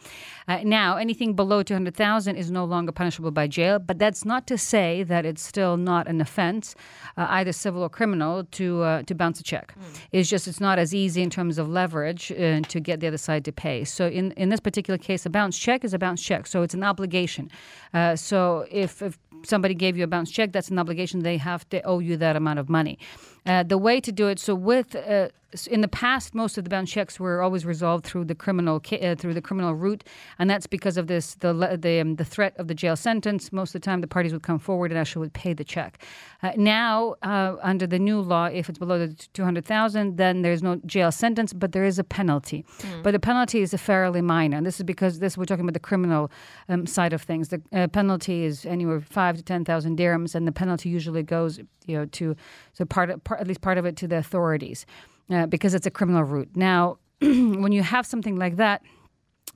Uh, 0.47 0.61
now, 0.63 0.97
anything 0.97 1.33
below 1.33 1.61
200,000 1.61 2.35
is 2.35 2.49
no 2.49 2.65
longer 2.65 2.91
punishable 2.91 3.31
by 3.31 3.47
jail, 3.47 3.77
but 3.79 3.99
that's 3.99 4.25
not 4.25 4.47
to 4.47 4.57
say 4.57 5.03
that 5.03 5.25
it's 5.25 5.43
still 5.43 5.77
not 5.77 6.07
an 6.07 6.19
offense, 6.19 6.75
uh, 7.17 7.27
either 7.29 7.51
civil 7.51 7.83
or 7.83 7.89
criminal, 7.89 8.43
to 8.45 8.81
uh, 8.81 9.03
to 9.03 9.13
bounce 9.13 9.39
a 9.39 9.43
check. 9.43 9.75
It's 10.11 10.27
just 10.27 10.47
it's 10.47 10.59
not 10.59 10.79
as 10.79 10.93
easy 10.93 11.21
in 11.21 11.29
terms 11.29 11.57
of 11.59 11.69
leverage 11.69 12.31
uh, 12.31 12.61
to 12.61 12.79
get 12.79 12.99
the 12.99 13.07
other 13.07 13.17
side 13.17 13.45
to 13.45 13.51
pay. 13.51 13.83
So 13.83 14.07
in 14.07 14.31
in 14.31 14.49
this 14.49 14.59
particular 14.59 14.97
case, 14.97 15.25
a 15.25 15.29
bounce 15.29 15.57
check 15.57 15.83
is 15.83 15.93
a 15.93 15.99
bounce 15.99 16.21
check, 16.21 16.47
so 16.47 16.63
it's 16.63 16.73
an 16.73 16.83
obligation. 16.83 17.51
Uh, 17.93 18.08
Uh, 18.09 18.15
so 18.15 18.65
if, 18.71 19.01
if 19.01 19.19
somebody 19.43 19.75
gave 19.75 19.95
you 19.95 20.03
a 20.03 20.07
bounce 20.07 20.31
check, 20.31 20.51
that's 20.51 20.69
an 20.69 20.79
obligation. 20.79 21.19
They 21.21 21.37
have 21.37 21.67
to 21.69 21.81
owe 21.83 21.99
you 21.99 22.17
that 22.17 22.35
amount 22.35 22.59
of 22.59 22.69
money. 22.69 22.97
Uh, 23.46 23.63
the 23.63 23.77
way 23.77 24.00
to 24.01 24.12
do 24.12 24.27
it, 24.27 24.39
so 24.39 24.53
with 24.53 24.96
uh, 24.96 25.29
in 25.69 25.81
the 25.81 25.88
past, 25.88 26.36
most 26.36 26.58
of 26.58 26.63
the 26.63 26.69
bounce 26.69 26.91
checks 26.91 27.19
were 27.19 27.41
always 27.41 27.65
resolved 27.65 28.05
through 28.05 28.25
the 28.25 28.36
criminal 28.36 28.81
uh, 29.01 29.15
through 29.15 29.34
the 29.34 29.41
criminal 29.41 29.74
route, 29.74 30.03
and 30.38 30.50
that's 30.50 30.67
because 30.67 30.98
of 30.98 31.08
this 31.08 31.36
the 31.36 31.77
the 31.79 32.00
um, 32.00 32.15
the 32.15 32.25
threat 32.25 32.53
of 32.58 32.67
the 32.67 32.75
jail 32.75 32.96
sentence. 32.96 33.51
Most 33.51 33.69
of 33.74 33.81
the 33.81 33.86
time, 33.86 34.01
the 34.01 34.08
parties 34.08 34.34
would 34.34 34.43
come 34.43 34.60
forward 34.60 34.91
and 34.91 35.00
actually 35.00 35.22
would 35.22 35.34
pay 35.34 35.53
the 35.53 35.63
check. 35.63 36.03
Uh, 36.43 36.51
now, 36.55 37.15
uh, 37.24 37.55
under 37.62 37.88
the 37.88 38.00
new 38.00 38.22
law, 38.22 38.46
if 38.46 38.69
it's 38.69 38.77
below 38.77 39.00
the 39.00 39.13
two 39.34 39.43
hundred 39.43 39.65
thousand, 39.65 40.17
then 40.17 40.41
there's 40.43 40.62
no 40.62 40.75
jail 40.86 41.12
sentence, 41.12 41.53
but 41.53 41.72
there 41.72 41.86
is 41.86 41.98
a 41.98 42.03
penalty. 42.03 42.65
But 43.03 43.12
the 43.12 43.19
penalty 43.19 43.62
is 43.62 43.74
a 43.74 43.77
fairly 43.77 44.22
minor, 44.22 44.58
and 44.58 44.65
this 44.65 44.79
is 44.79 44.84
because 44.84 45.19
this 45.19 45.38
we're 45.38 45.46
talking 45.46 45.65
about 45.65 45.74
the 45.74 45.79
criminal 45.79 46.31
um, 46.67 46.86
side 46.86 47.13
of 47.13 47.24
things. 47.24 47.50
The 47.50 47.62
uh, 47.74 47.88
penalty 47.88 48.43
is 48.43 48.65
anywhere 48.65 49.01
five 49.01 49.38
to 49.38 49.43
ten 49.43 49.65
thousand 49.65 49.98
dirhams, 49.98 50.36
and 50.36 50.48
the 50.48 50.51
penalty 50.51 50.89
usually 50.89 51.24
goes 51.24 51.60
you 51.88 51.98
know 51.98 52.05
to 52.05 52.36
so 52.74 52.86
part, 52.86 53.10
of, 53.10 53.24
part 53.29 53.39
at 53.39 53.48
least 53.48 53.62
part 53.62 53.77
of 53.77 53.86
it 53.86 53.95
to 53.95 54.07
the 54.07 54.17
authorities 54.17 54.86
uh, 55.29 55.45
because 55.45 55.74
it's 55.75 55.86
a 55.86 55.91
criminal 55.91 56.24
route. 56.24 56.50
Now, 56.55 56.98
when 57.19 57.71
you 57.71 57.83
have 57.83 58.05
something 58.05 58.38
like 58.38 58.57
that. 58.57 58.81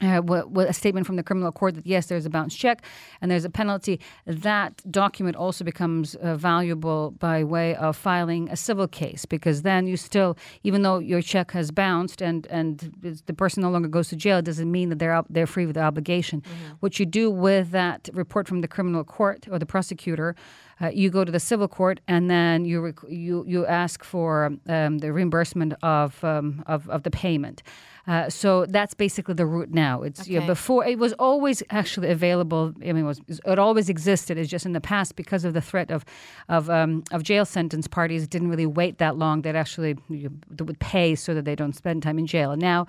Uh, 0.02 0.22
a 0.58 0.74
statement 0.74 1.06
from 1.06 1.18
the 1.18 1.24
criminal 1.24 1.52
court 1.52 1.76
that 1.76 1.86
yes, 1.86 2.08
there's 2.08 2.26
a 2.26 2.30
bounce 2.30 2.56
check 2.56 2.84
and 3.22 3.30
there's 3.30 3.46
a 3.46 3.50
penalty. 3.50 4.00
That 4.26 4.82
document 4.92 5.36
also 5.38 5.64
becomes 5.64 6.16
uh, 6.16 6.36
valuable 6.36 7.12
by 7.12 7.44
way 7.44 7.76
of 7.76 7.96
filing 7.96 8.50
a 8.50 8.56
civil 8.56 8.88
case 8.88 9.24
because 9.26 9.62
then 9.62 9.86
you 9.86 9.96
still, 9.96 10.36
even 10.64 10.82
though 10.82 10.98
your 10.98 11.22
check 11.22 11.52
has 11.52 11.70
bounced 11.70 12.24
and 12.24 12.48
and 12.50 12.92
the 13.28 13.34
person 13.36 13.62
no 13.62 13.70
longer 13.70 13.88
goes 13.88 14.08
to 14.10 14.16
jail, 14.16 14.40
it 14.40 14.46
doesn't 14.46 14.72
mean 14.72 14.90
that 14.90 14.98
they're 14.98 15.14
up, 15.20 15.28
they're 15.30 15.48
free 15.56 15.66
of 15.66 15.74
the 15.76 15.82
obligation. 15.82 16.42
What 16.80 17.00
you 17.00 17.06
do 17.06 17.30
with 17.30 17.70
that 17.70 18.10
report 18.14 18.48
from 18.48 18.62
the 18.62 18.68
criminal 18.68 19.04
court 19.04 19.48
or 19.52 19.60
the 19.60 19.68
prosecutor 19.68 20.36
uh, 20.84 20.90
you 20.94 21.10
go 21.10 21.24
to 21.24 21.32
the 21.32 21.40
civil 21.40 21.68
court 21.68 22.02
and 22.08 22.30
then 22.30 22.66
you 22.66 22.82
rec- 22.82 23.10
you 23.10 23.46
you 23.48 23.66
ask 23.66 24.04
for 24.04 24.52
um, 24.68 24.98
the 25.00 25.12
reimbursement 25.14 25.74
of, 25.82 26.24
um, 26.24 26.64
of 26.68 26.90
of 26.90 27.04
the 27.04 27.12
payment. 27.12 27.64
Uh, 28.06 28.30
so 28.30 28.66
that's 28.66 28.94
basically 28.94 29.34
the 29.34 29.46
route 29.46 29.72
now. 29.72 30.02
It's 30.02 30.28
you 30.28 30.40
know, 30.40 30.46
before 30.46 30.86
it 30.86 31.00
was 31.00 31.14
always 31.14 31.64
actually 31.70 32.10
available. 32.10 32.74
I 32.82 32.92
mean, 32.92 33.06
it 33.06 33.08
was 33.08 33.22
it 33.46 33.60
always 33.60 33.88
existed. 33.88 34.38
It's 34.38 34.50
just 34.50 34.66
in 34.66 34.74
the 34.74 34.82
past 34.82 35.16
because 35.16 35.46
of 35.46 35.54
the 35.54 35.62
threat 35.62 35.90
of 35.90 36.04
of 36.50 36.70
um, 36.70 37.04
of 37.12 37.24
jail 37.24 37.46
sentence. 37.46 37.88
Parties 37.88 38.28
didn't 38.28 38.50
really 38.50 38.66
wait 38.66 38.98
that 38.98 39.18
long. 39.18 39.42
They'd 39.42 39.56
actually 39.56 39.96
you 40.10 40.30
know, 40.30 40.36
they 40.50 40.66
would 40.66 40.80
pay 40.80 41.16
so 41.16 41.34
that 41.34 41.46
they 41.46 41.56
don't 41.56 41.76
spend 41.76 42.04
time 42.04 42.20
in 42.20 42.28
jail. 42.28 42.52
And 42.52 42.62
now 42.62 42.88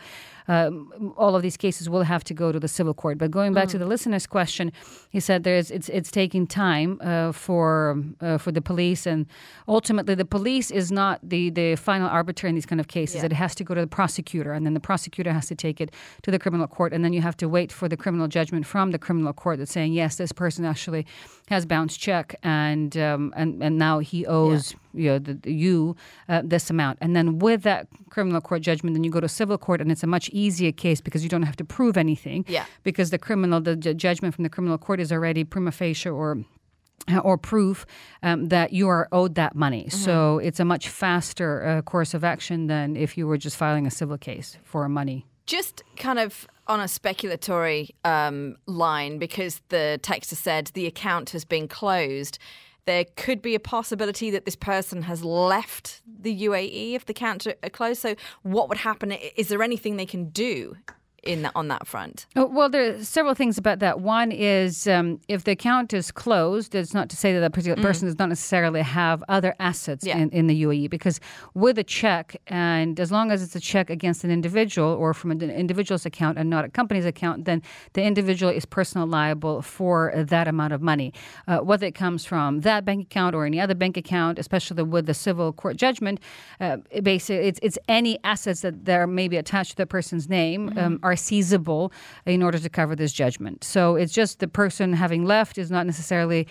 um, 0.49 1.15
all 1.17 1.37
of 1.37 1.43
these 1.43 1.57
cases 1.57 1.89
will 1.89 2.03
have 2.03 2.25
to 2.25 2.35
go 2.35 2.51
to 2.51 2.59
the 2.59 2.69
civil 2.69 2.93
court. 2.93 3.19
But 3.19 3.31
going 3.31 3.55
back 3.55 3.69
to 3.69 3.79
the 3.79 3.87
listener's 3.87 4.27
question, 4.27 4.73
he 5.11 5.21
said 5.21 5.45
there's 5.45 5.71
it's 5.71 5.89
it's 5.89 6.11
taking 6.11 6.47
time 6.47 7.01
uh, 7.01 7.31
for 7.31 8.03
uh, 8.21 8.39
for 8.39 8.51
the 8.51 8.61
police, 8.61 9.07
and 9.07 9.27
ultimately 9.69 10.17
the 10.17 10.25
police 10.25 10.73
is 10.73 10.91
not 10.91 11.21
the 11.23 11.51
the 11.51 11.77
final 11.77 12.09
arbiter 12.09 12.49
in 12.49 12.57
these 12.57 12.67
kind 12.67 12.81
of 12.81 12.89
cases. 12.89 13.17
Yeah. 13.17 13.27
It 13.27 13.33
has 13.35 13.55
to 13.55 13.65
go 13.65 13.75
to 13.75 13.81
the 13.81 13.87
prosecutor, 13.87 14.53
and 14.53 14.67
then 14.67 14.75
the 14.75 14.81
prosecutor 14.81 15.04
has 15.27 15.47
to 15.47 15.55
take 15.55 15.81
it 15.81 15.91
to 16.23 16.31
the 16.31 16.39
criminal 16.39 16.67
court, 16.67 16.93
and 16.93 17.05
then 17.05 17.13
you 17.13 17.21
have 17.21 17.37
to 17.39 17.49
wait 17.49 17.73
for 17.73 17.89
the 17.89 17.97
criminal 17.97 18.29
judgment 18.29 18.67
from 18.67 18.91
the 18.91 18.99
criminal 18.99 19.33
court 19.33 19.59
that's 19.59 19.73
saying 19.73 19.93
yes, 19.93 20.17
this 20.17 20.33
person 20.33 20.65
actually 20.65 21.07
has 21.49 21.67
bounced 21.67 22.01
check, 22.01 22.35
and 22.43 22.97
um, 22.97 23.33
and 23.37 23.63
and 23.63 23.79
now 23.79 23.99
he 23.99 24.27
owes 24.27 24.75
you 24.95 25.11
know 25.11 25.19
the, 25.19 25.51
you 25.51 25.97
uh, 26.29 26.43
this 26.45 26.71
amount, 26.71 26.99
and 27.01 27.15
then 27.15 27.39
with 27.39 27.63
that 27.63 27.89
criminal 28.11 28.41
court 28.41 28.63
judgment, 28.63 28.95
then 28.95 29.05
you 29.05 29.11
go 29.11 29.21
to 29.21 29.29
civil 29.29 29.59
court, 29.59 29.81
and 29.81 29.91
it's 29.91 30.03
a 30.03 30.07
much 30.07 30.29
easier 30.31 30.73
case 30.73 31.01
because 31.01 31.23
you 31.23 31.29
don't 31.29 31.43
have 31.43 31.57
to 31.57 31.65
prove 31.65 31.97
anything. 31.97 32.45
Yeah. 32.49 32.65
Because 32.83 33.11
the 33.11 33.19
criminal, 33.19 33.61
the 33.61 33.77
ju- 33.77 33.95
judgment 33.95 34.35
from 34.35 34.45
the 34.45 34.51
criminal 34.51 34.79
court 34.79 35.01
is 35.01 35.13
already 35.13 35.45
prima 35.45 35.73
facie 35.73 36.09
or 36.09 36.45
or 37.23 37.37
proof 37.37 37.87
um, 38.23 38.49
that 38.49 38.73
you 38.73 38.89
are 38.89 39.09
owed 39.13 39.35
that 39.35 39.55
money. 39.55 39.89
So 39.89 40.39
it's 40.39 40.61
a 40.61 40.65
much 40.65 40.89
faster 40.89 41.65
uh, 41.65 41.83
course 41.83 42.15
of 42.15 42.25
action 42.25 42.67
than 42.67 42.97
if 42.97 43.19
you 43.19 43.27
were 43.27 43.37
just 43.37 43.57
filing 43.57 43.87
a 43.87 43.91
civil 43.91 44.19
case 44.19 44.57
for 44.63 44.89
money. 44.89 45.27
Just 45.47 45.83
kind 45.97 46.19
of 46.19 46.47
on 46.67 46.81
a 46.81 46.85
speculatory 46.85 47.91
um, 48.05 48.57
line, 48.67 49.19
because 49.19 49.61
the 49.69 50.01
texter 50.03 50.35
said 50.35 50.71
the 50.73 50.87
account 50.87 51.31
has 51.31 51.45
been 51.45 51.69
closed. 51.69 52.39
There 52.87 53.05
could 53.17 53.43
be 53.43 53.55
a 53.55 53.61
possibility 53.61 54.31
that 54.31 54.47
this 54.47 54.57
person 54.57 55.03
has 55.03 55.23
left 55.23 56.01
the 56.07 56.35
UAE 56.47 56.95
if 56.95 57.05
the 57.05 57.13
account 57.13 57.47
are 57.47 57.71
closed. 57.71 58.01
So, 58.01 58.15
what 58.43 58.71
would 58.71 58.79
happen? 58.79 59.13
Is 59.37 59.49
there 59.49 59.63
anything 59.63 59.97
they 59.97 60.07
can 60.07 60.31
do 60.31 60.77
in 61.27 61.43
that, 61.43 61.53
on 61.55 61.69
that 61.69 61.87
front? 61.87 62.27
Oh, 62.37 62.47
Well, 62.47 62.69
there 62.69 62.95
are 62.95 63.03
several 63.05 63.35
things 63.35 63.59
about 63.59 63.79
that. 63.81 64.01
One 64.01 64.31
is 64.33 64.87
um, 64.87 65.21
if 65.29 65.45
the 65.45 65.53
account 65.53 65.93
is 65.93 66.11
closed, 66.13 66.75
it's 66.75 66.95
not 66.95 67.09
to 67.11 67.17
say 67.17 67.33
that 67.33 67.41
that 67.41 67.53
particular 67.53 67.83
person 67.83 68.07
does 68.09 68.19
not 68.19 68.29
necessarily 68.29 68.83
have 68.83 69.23
other 69.29 69.55
assets 69.61 70.07
Yeah. 70.07 70.19
in, 70.19 70.31
in 70.31 70.47
the 70.47 70.63
UAE. 70.63 70.91
Because 70.91 71.21
with 71.55 71.79
a 71.79 71.85
check, 71.85 72.37
and 72.47 72.99
as 73.01 73.11
long 73.11 73.31
as 73.31 73.43
it's 73.43 73.57
a 73.57 73.61
check 73.61 73.91
against 73.91 74.25
an 74.25 74.31
individual 74.31 74.89
or 74.95 75.15
from 75.15 75.31
an 75.31 75.43
individual's 75.43 76.07
account 76.07 76.39
and 76.39 76.49
not 76.51 76.65
a 76.65 76.69
company's 76.69 77.05
account, 77.07 77.45
then 77.45 77.63
the 77.95 78.03
individual 78.03 78.53
is 78.53 78.65
personally 78.65 79.09
liable 79.09 79.63
for 79.63 80.13
that 80.17 80.47
amount 80.49 80.73
of 80.73 80.81
money. 80.83 81.13
Uh, 81.49 81.59
whether 81.59 81.87
it 81.87 81.95
comes 81.95 82.25
from 82.25 82.61
that 82.61 82.85
bank 82.85 83.03
account 83.07 83.35
or 83.35 83.47
any 83.47 83.61
other 83.61 83.75
bank 83.75 83.97
account, 83.97 84.39
especially 84.39 84.83
with 84.83 85.07
the 85.07 85.15
civil 85.15 85.53
court 85.53 85.77
judgment, 85.77 86.21
uh, 86.61 86.77
basically 87.03 87.47
it's, 87.49 87.61
it's 87.63 87.79
any 87.89 88.19
assets 88.25 88.61
that 88.61 88.85
there 88.85 89.07
may 89.07 89.29
be 89.29 89.37
attached 89.37 89.71
to 89.73 89.77
the 89.77 89.87
person's 89.87 90.29
name 90.29 90.73
um, 90.79 90.99
are 91.03 91.14
seizable 91.17 91.93
in 92.27 92.43
order 92.43 92.59
to 92.59 92.69
cover 92.69 92.95
this 92.97 93.13
judgment. 93.13 93.65
So 93.65 93.97
it's 93.97 94.13
just 94.13 94.41
the 94.41 94.49
person 94.49 94.93
having 94.93 95.25
left 95.25 95.59
is 95.59 95.71
not 95.71 95.87
necessarily 95.87 96.47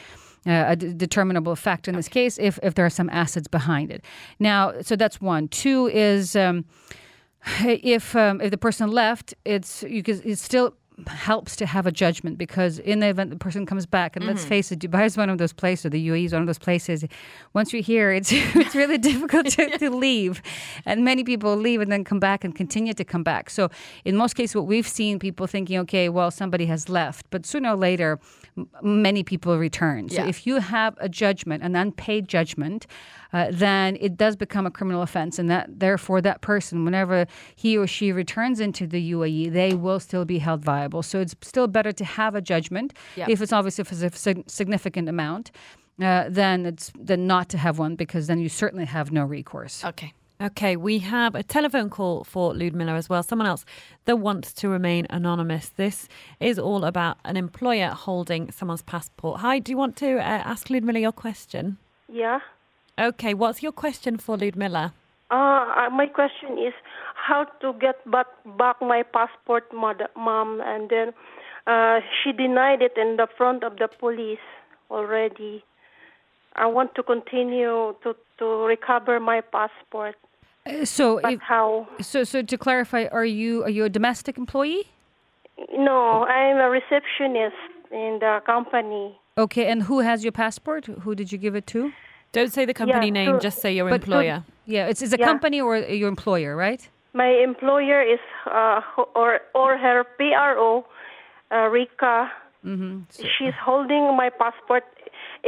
uh, 0.46 0.66
a 0.68 0.76
d- 0.76 0.94
determinable 0.94 1.56
fact 1.56 1.88
in 1.88 1.96
this 1.96 2.08
case 2.08 2.38
if, 2.38 2.60
if 2.62 2.74
there 2.76 2.86
are 2.86 2.90
some 2.90 3.10
assets 3.10 3.48
behind 3.48 3.92
it. 3.92 4.04
Now, 4.40 4.74
so 4.82 4.96
that's 4.96 5.22
one. 5.22 5.48
Two 5.48 5.88
is 5.88 6.36
um, 6.36 6.66
if 7.62 8.16
um, 8.16 8.42
if 8.42 8.52
the 8.52 8.58
person 8.58 8.92
left, 8.92 9.34
it's 9.46 9.84
you 9.84 10.04
can, 10.04 10.22
it 10.24 10.38
still 10.38 10.76
helps 11.08 11.56
to 11.56 11.66
have 11.66 11.86
a 11.86 11.92
judgment 11.92 12.38
because 12.38 12.80
in 12.80 13.00
the 13.00 13.08
event 13.08 13.30
the 13.30 13.36
person 13.36 13.66
comes 13.66 13.86
back 13.86 14.16
and 14.16 14.26
let's 14.26 14.42
mm-hmm. 14.42 14.50
face 14.50 14.72
it 14.72 14.80
Dubai 14.80 15.06
is 15.06 15.18
one 15.18 15.30
of 15.30 15.38
those 15.38 15.54
places 15.54 15.86
or 15.86 15.90
the 15.90 16.08
UAE 16.08 16.26
is 16.26 16.34
one 16.34 16.42
of 16.42 16.48
those 16.48 16.60
places. 16.60 17.04
Once 17.54 17.74
you're 17.74 17.82
here 17.82 18.12
it's 18.12 18.32
it's 18.34 18.76
really 18.76 18.98
difficult 19.12 19.48
to, 19.48 19.78
to 19.78 19.90
leave. 19.90 20.42
And 20.86 21.04
many 21.04 21.24
people 21.24 21.56
leave 21.56 21.82
and 21.82 21.92
then 21.92 22.04
come 22.04 22.20
back 22.20 22.44
and 22.44 22.56
continue 22.56 22.94
to 22.94 23.04
come 23.04 23.24
back. 23.24 23.50
So 23.50 23.70
in 24.06 24.16
most 24.16 24.34
cases 24.36 24.56
what 24.56 24.68
we've 24.68 24.88
seen 24.88 25.20
people 25.20 25.48
thinking 25.48 25.80
okay 25.80 26.10
well 26.10 26.32
somebody 26.32 26.66
has 26.68 26.90
left 26.90 27.30
but 27.30 27.46
sooner 27.46 27.72
or 27.72 27.76
later 27.76 28.20
m- 28.58 28.70
many 28.82 29.24
people 29.24 29.58
return. 29.58 30.10
So 30.10 30.22
Yeah. 30.22 30.28
if 30.28 30.46
you 30.48 30.60
have 30.60 30.96
a 31.00 31.10
judgment 31.10 31.64
an 31.64 31.76
unpaid 31.76 32.28
judgment 32.28 32.88
uh, 33.34 33.48
then 33.52 33.98
it 34.00 34.16
does 34.16 34.36
become 34.36 34.66
a 34.66 34.72
criminal 34.72 35.02
offense, 35.02 35.40
and 35.40 35.50
that 35.50 35.80
therefore 35.80 36.22
that 36.22 36.42
person, 36.42 36.86
whenever 36.86 37.26
he 37.56 37.78
or 37.78 37.88
she 37.88 38.12
returns 38.12 38.60
into 38.60 38.86
the 38.88 39.12
UAE, 39.12 39.52
they 39.52 39.74
will 39.74 40.00
still 40.00 40.24
be 40.26 40.38
held 40.40 40.64
viable. 40.64 41.02
So 41.04 41.20
it's 41.20 41.36
still 41.42 41.68
better 41.68 41.92
to 41.92 42.06
have 42.06 42.36
a 42.36 42.42
judgment 42.42 42.94
Yeah. 43.16 43.26
if 43.30 43.42
it's 43.42 43.52
obviously 43.52 43.82
if 43.82 43.92
it's 43.92 44.28
a 44.28 44.36
significant 44.48 45.10
amount. 45.10 45.52
Uh, 46.02 46.26
then 46.28 46.66
it's 46.66 46.92
than 46.98 47.28
not 47.28 47.50
to 47.50 47.58
have 47.58 47.78
one 47.78 47.96
because 47.96 48.26
then 48.26 48.40
you 48.40 48.50
certainly 48.50 48.86
have 48.86 49.12
no 49.12 49.24
recourse. 49.24 49.86
Okay. 49.86 50.12
Okay, 50.42 50.76
we 50.76 50.98
have 51.00 51.36
a 51.36 51.44
telephone 51.44 51.90
call 51.90 52.24
for 52.24 52.54
Ludmila 52.56 52.96
as 52.96 53.08
well. 53.08 53.22
Someone 53.22 53.48
else 53.48 53.64
that 54.06 54.18
wants 54.18 54.52
to 54.54 54.68
remain 54.68 55.06
anonymous. 55.12 55.70
This 55.70 56.10
is 56.40 56.58
all 56.58 56.84
about 56.84 57.18
an 57.24 57.38
employer 57.38 57.90
holding 57.90 58.52
someone's 58.52 58.82
passport. 58.82 59.40
Hi, 59.42 59.60
do 59.60 59.72
you 59.72 59.78
want 59.78 59.96
to 59.98 60.18
uh, 60.18 60.22
ask 60.22 60.70
Ludmila 60.72 61.00
your 61.00 61.12
question? 61.12 61.78
Yeah. 62.10 62.40
Okay, 63.00 63.34
what's 63.34 63.64
your 63.64 63.72
question 63.72 64.18
for 64.18 64.38
Ludmila? 64.38 64.94
Uh, 65.32 65.36
uh, 65.36 65.90
my 65.90 66.06
question 66.06 66.60
is 66.60 66.74
how 67.16 67.46
to 67.60 67.74
get 67.80 67.96
back, 68.10 68.28
back 68.58 68.76
my 68.82 69.02
passport, 69.02 69.74
mother, 69.74 70.08
mom, 70.16 70.62
and 70.64 70.90
then 70.90 71.14
uh, 71.66 72.02
she 72.22 72.32
denied 72.32 72.84
it 72.84 72.94
in 72.96 73.18
the 73.18 73.28
front 73.36 73.64
of 73.64 73.78
the 73.78 73.88
police 73.88 74.46
already. 74.92 75.64
I 76.56 76.68
want 76.68 76.94
to 76.96 77.02
continue 77.02 77.96
to, 78.04 78.16
to 78.38 78.46
recover 78.66 79.20
my 79.20 79.42
passport. 79.42 80.16
Uh, 80.68 80.86
so, 80.86 81.20
But 81.22 81.34
if, 81.34 81.42
how? 81.42 81.88
so, 82.00 82.24
so 82.24 82.44
to 82.44 82.58
clarify, 82.58 83.06
are 83.12 83.26
you 83.26 83.64
are 83.64 83.70
you 83.70 83.86
a 83.86 83.90
domestic 83.90 84.38
employee? 84.38 84.84
No, 85.76 86.26
I'm 86.26 86.58
a 86.58 86.70
receptionist 86.70 87.56
in 87.92 88.20
the 88.22 88.40
company. 88.46 89.20
Okay, 89.38 89.66
and 89.66 89.84
who 89.84 90.00
has 90.00 90.24
your 90.24 90.32
passport? 90.32 90.86
Who 90.86 91.16
did 91.16 91.32
you 91.32 91.40
give 91.40 91.56
it 91.56 91.66
to? 91.68 91.92
Don't 92.34 92.52
say 92.52 92.66
the 92.66 92.74
company 92.74 93.08
Yeah, 93.08 93.14
name, 93.14 93.32
so- 93.36 93.40
just 93.40 93.60
say 93.62 93.74
your 93.74 93.90
But- 93.90 94.02
employer. 94.02 94.44
Yeah, 94.66 94.88
it's, 94.88 95.02
it's 95.02 95.14
a 95.14 95.18
Yeah. 95.20 95.26
company 95.26 95.62
or 95.62 95.78
your 95.78 96.10
employer, 96.10 96.56
right? 96.56 96.82
My 97.14 97.28
employer 97.30 98.02
is 98.02 98.20
uh, 98.50 98.82
or 99.16 99.40
or 99.54 99.78
her 99.78 100.04
PRO, 100.18 100.86
uh, 101.52 101.68
Rika. 101.70 102.32
Mm-hmm. 102.66 103.02
She's 103.38 103.54
holding 103.64 104.16
my 104.18 104.30
passport 104.32 104.84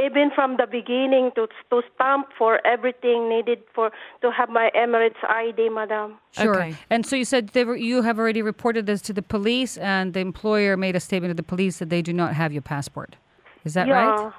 even 0.06 0.30
from 0.36 0.58
the 0.58 0.68
beginning 0.68 1.32
to 1.36 1.48
to 1.72 1.82
stamp 1.96 2.28
for 2.38 2.60
everything 2.68 3.30
needed 3.30 3.60
for 3.74 3.90
to 4.22 4.30
have 4.32 4.50
my 4.50 4.70
Emirates 4.76 5.22
ID, 5.28 5.70
madam. 5.70 6.20
Sure. 6.32 6.56
Okay. 6.62 6.76
And 6.92 7.04
so 7.06 7.16
you 7.16 7.26
said 7.26 7.48
they 7.58 7.64
were, 7.64 7.78
you 7.78 8.04
have 8.04 8.20
already 8.20 8.44
reported 8.44 8.86
this 8.86 9.02
to 9.04 9.14
the 9.14 9.24
police, 9.24 9.78
and 9.78 10.14
the 10.14 10.20
employer 10.20 10.78
made 10.78 10.96
a 10.96 11.00
statement 11.00 11.32
to 11.32 11.36
the 11.44 11.50
police 11.56 11.80
that 11.80 11.90
they 11.90 12.02
do 12.04 12.14
not 12.14 12.34
have 12.36 12.52
your 12.54 12.62
passport. 12.62 13.16
Is 13.64 13.74
that 13.74 13.88
yeah, 13.88 13.96
right? 14.06 14.34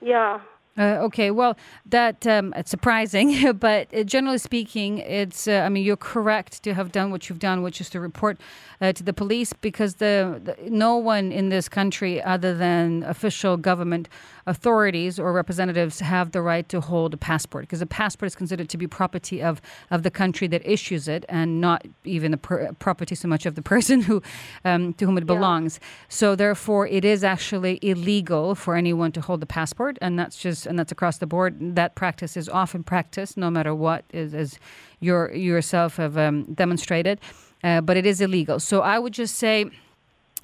yeah. 0.00 0.40
Uh, 0.78 0.96
okay, 1.02 1.30
well, 1.30 1.54
that 1.84 2.26
um, 2.26 2.54
it's 2.56 2.70
surprising, 2.70 3.52
but 3.58 3.92
uh, 3.94 4.02
generally 4.04 4.38
speaking, 4.38 4.98
it's. 4.98 5.46
Uh, 5.46 5.62
I 5.66 5.68
mean, 5.68 5.84
you're 5.84 5.96
correct 5.98 6.62
to 6.62 6.72
have 6.72 6.92
done 6.92 7.10
what 7.10 7.28
you've 7.28 7.38
done, 7.38 7.62
which 7.62 7.78
is 7.80 7.90
to 7.90 8.00
report 8.00 8.40
uh, 8.80 8.92
to 8.94 9.02
the 9.02 9.12
police, 9.12 9.52
because 9.52 9.96
the, 9.96 10.40
the 10.42 10.70
no 10.70 10.96
one 10.96 11.30
in 11.30 11.50
this 11.50 11.68
country, 11.68 12.22
other 12.22 12.54
than 12.56 13.02
official 13.02 13.58
government 13.58 14.08
authorities 14.46 15.18
or 15.18 15.32
representatives, 15.32 16.00
have 16.00 16.32
the 16.32 16.42
right 16.42 16.68
to 16.68 16.80
hold 16.80 17.14
a 17.14 17.16
passport, 17.16 17.64
because 17.64 17.82
a 17.82 17.86
passport 17.86 18.26
is 18.26 18.34
considered 18.34 18.68
to 18.68 18.76
be 18.76 18.86
property 18.86 19.42
of 19.42 19.60
of 19.90 20.02
the 20.02 20.10
country 20.10 20.46
that 20.48 20.62
issues 20.64 21.08
it, 21.08 21.24
and 21.28 21.60
not 21.60 21.86
even 22.04 22.30
the 22.32 22.36
per- 22.36 22.72
property 22.74 23.14
so 23.14 23.28
much 23.28 23.46
of 23.46 23.54
the 23.54 23.62
person 23.72 24.00
who 24.02 24.22
um, 24.64 24.92
to 24.94 25.06
whom 25.06 25.18
it 25.18 25.26
belongs. 25.26 25.80
So 26.08 26.34
therefore, 26.34 26.86
it 26.86 27.04
is 27.04 27.24
actually 27.24 27.78
illegal 27.82 28.54
for 28.54 28.76
anyone 28.76 29.12
to 29.12 29.20
hold 29.20 29.40
the 29.40 29.46
passport, 29.46 29.98
and 30.00 30.18
that's 30.18 30.36
just 30.36 30.66
and 30.66 30.78
that's 30.78 30.92
across 30.92 31.18
the 31.18 31.26
board. 31.26 31.76
That 31.76 31.94
practice 31.94 32.36
is 32.36 32.48
often 32.48 32.82
practiced, 32.82 33.36
no 33.36 33.50
matter 33.50 33.74
what, 33.74 34.04
as, 34.12 34.34
as 34.34 34.58
your 35.00 35.32
yourself 35.34 35.96
have 35.96 36.16
um, 36.16 36.44
demonstrated. 36.54 37.20
Uh, 37.64 37.80
but 37.80 37.96
it 37.96 38.04
is 38.04 38.20
illegal. 38.20 38.58
So 38.60 38.80
I 38.80 38.98
would 38.98 39.12
just 39.12 39.36
say. 39.36 39.70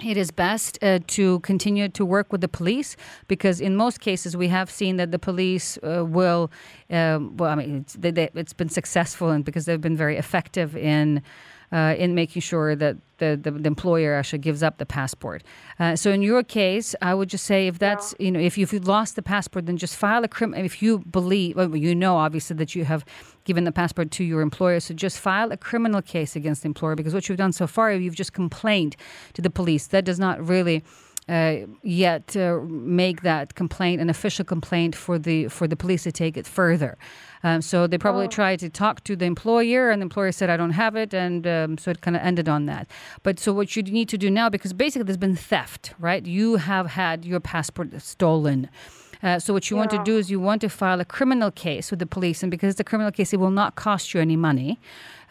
It 0.03 0.15
is 0.15 0.31
best 0.31 0.81
uh, 0.81 0.99
to 1.07 1.41
continue 1.41 1.89
to 1.89 2.05
work 2.05 2.31
with 2.31 2.39
the 2.39 2.47
police 2.47 2.95
because, 3.27 3.59
in 3.59 3.75
most 3.75 3.99
cases, 3.99 4.37
we 4.37 4.47
have 4.47 4.71
seen 4.71 4.95
that 4.95 5.11
the 5.11 5.19
police 5.19 5.77
uh, 5.83 6.05
will. 6.05 6.49
Um, 6.89 7.35
well, 7.35 7.51
I 7.51 7.55
mean, 7.55 7.81
it's, 7.81 7.95
they, 7.95 8.11
they, 8.11 8.29
it's 8.33 8.53
been 8.53 8.69
successful, 8.69 9.29
and 9.29 9.43
because 9.43 9.65
they've 9.65 9.81
been 9.81 9.97
very 9.97 10.15
effective 10.15 10.77
in 10.77 11.21
uh, 11.71 11.95
in 11.97 12.15
making 12.15 12.41
sure 12.41 12.75
that 12.75 12.97
the, 13.17 13.39
the, 13.41 13.51
the 13.51 13.67
employer 13.67 14.15
actually 14.15 14.39
gives 14.39 14.63
up 14.63 14.77
the 14.77 14.85
passport. 14.85 15.43
Uh, 15.77 15.95
so 15.95 16.11
in 16.11 16.21
your 16.21 16.43
case, 16.43 16.95
I 17.01 17.13
would 17.13 17.29
just 17.29 17.45
say 17.45 17.67
if 17.67 17.77
that's 17.79 18.15
you 18.17 18.31
know 18.31 18.39
if 18.39 18.57
you've 18.57 18.73
lost 18.87 19.15
the 19.15 19.21
passport, 19.21 19.65
then 19.65 19.77
just 19.77 19.95
file 19.95 20.23
a 20.23 20.27
crim. 20.27 20.53
If 20.53 20.81
you 20.81 20.99
believe, 20.99 21.55
well, 21.55 21.75
you 21.75 21.93
know, 21.93 22.17
obviously 22.17 22.55
that 22.57 22.75
you 22.75 22.85
have 22.85 23.05
given 23.43 23.63
the 23.63 23.71
passport 23.71 24.11
to 24.11 24.23
your 24.23 24.41
employer, 24.41 24.79
so 24.79 24.93
just 24.93 25.19
file 25.19 25.51
a 25.51 25.57
criminal 25.57 26.01
case 26.01 26.35
against 26.35 26.63
the 26.63 26.67
employer 26.67 26.95
because 26.95 27.13
what 27.13 27.27
you've 27.29 27.37
done 27.37 27.53
so 27.53 27.67
far, 27.67 27.91
you've 27.91 28.15
just 28.15 28.33
complained 28.33 28.95
to 29.33 29.41
the 29.41 29.49
police. 29.49 29.87
That 29.87 30.05
does 30.05 30.19
not 30.19 30.45
really 30.47 30.83
uh, 31.29 31.67
yet 31.83 32.35
uh, 32.35 32.59
make 32.67 33.21
that 33.21 33.53
complaint 33.53 34.01
an 34.01 34.09
official 34.09 34.43
complaint 34.43 34.95
for 34.95 35.19
the 35.19 35.47
for 35.47 35.67
the 35.67 35.75
police 35.75 36.03
to 36.03 36.11
take 36.11 36.35
it 36.37 36.47
further. 36.47 36.97
Um, 37.43 37.61
so 37.61 37.87
they 37.87 37.97
probably 37.97 38.27
tried 38.27 38.59
to 38.59 38.69
talk 38.69 39.03
to 39.05 39.15
the 39.15 39.25
employer, 39.25 39.89
and 39.89 40.01
the 40.01 40.03
employer 40.03 40.31
said, 40.31 40.49
"I 40.49 40.57
don't 40.57 40.71
have 40.71 40.95
it," 40.95 41.13
and 41.13 41.47
um, 41.47 41.77
so 41.77 41.91
it 41.91 42.01
kind 42.01 42.15
of 42.15 42.23
ended 42.23 42.49
on 42.49 42.65
that. 42.65 42.87
But 43.23 43.39
so 43.39 43.53
what 43.53 43.75
you 43.75 43.83
need 43.83 44.09
to 44.09 44.17
do 44.17 44.29
now, 44.29 44.49
because 44.49 44.73
basically 44.73 45.03
there's 45.03 45.17
been 45.17 45.35
theft, 45.35 45.93
right? 45.99 46.25
You 46.25 46.57
have 46.57 46.87
had 46.87 47.25
your 47.25 47.39
passport 47.39 47.89
stolen. 48.01 48.69
Uh, 49.21 49.37
so 49.37 49.53
what 49.53 49.69
you 49.69 49.75
want 49.75 49.91
to 49.91 50.01
do 50.03 50.17
is 50.17 50.31
you 50.31 50.39
want 50.39 50.61
to 50.61 50.69
file 50.69 51.01
a 51.01 51.05
criminal 51.05 51.51
case 51.51 51.91
with 51.91 51.99
the 51.99 52.05
police, 52.05 52.41
and 52.41 52.49
because 52.49 52.71
it's 52.71 52.79
a 52.79 52.83
criminal 52.83 53.11
case, 53.11 53.33
it 53.33 53.37
will 53.37 53.51
not 53.51 53.75
cost 53.75 54.13
you 54.13 54.21
any 54.21 54.37
money. 54.37 54.79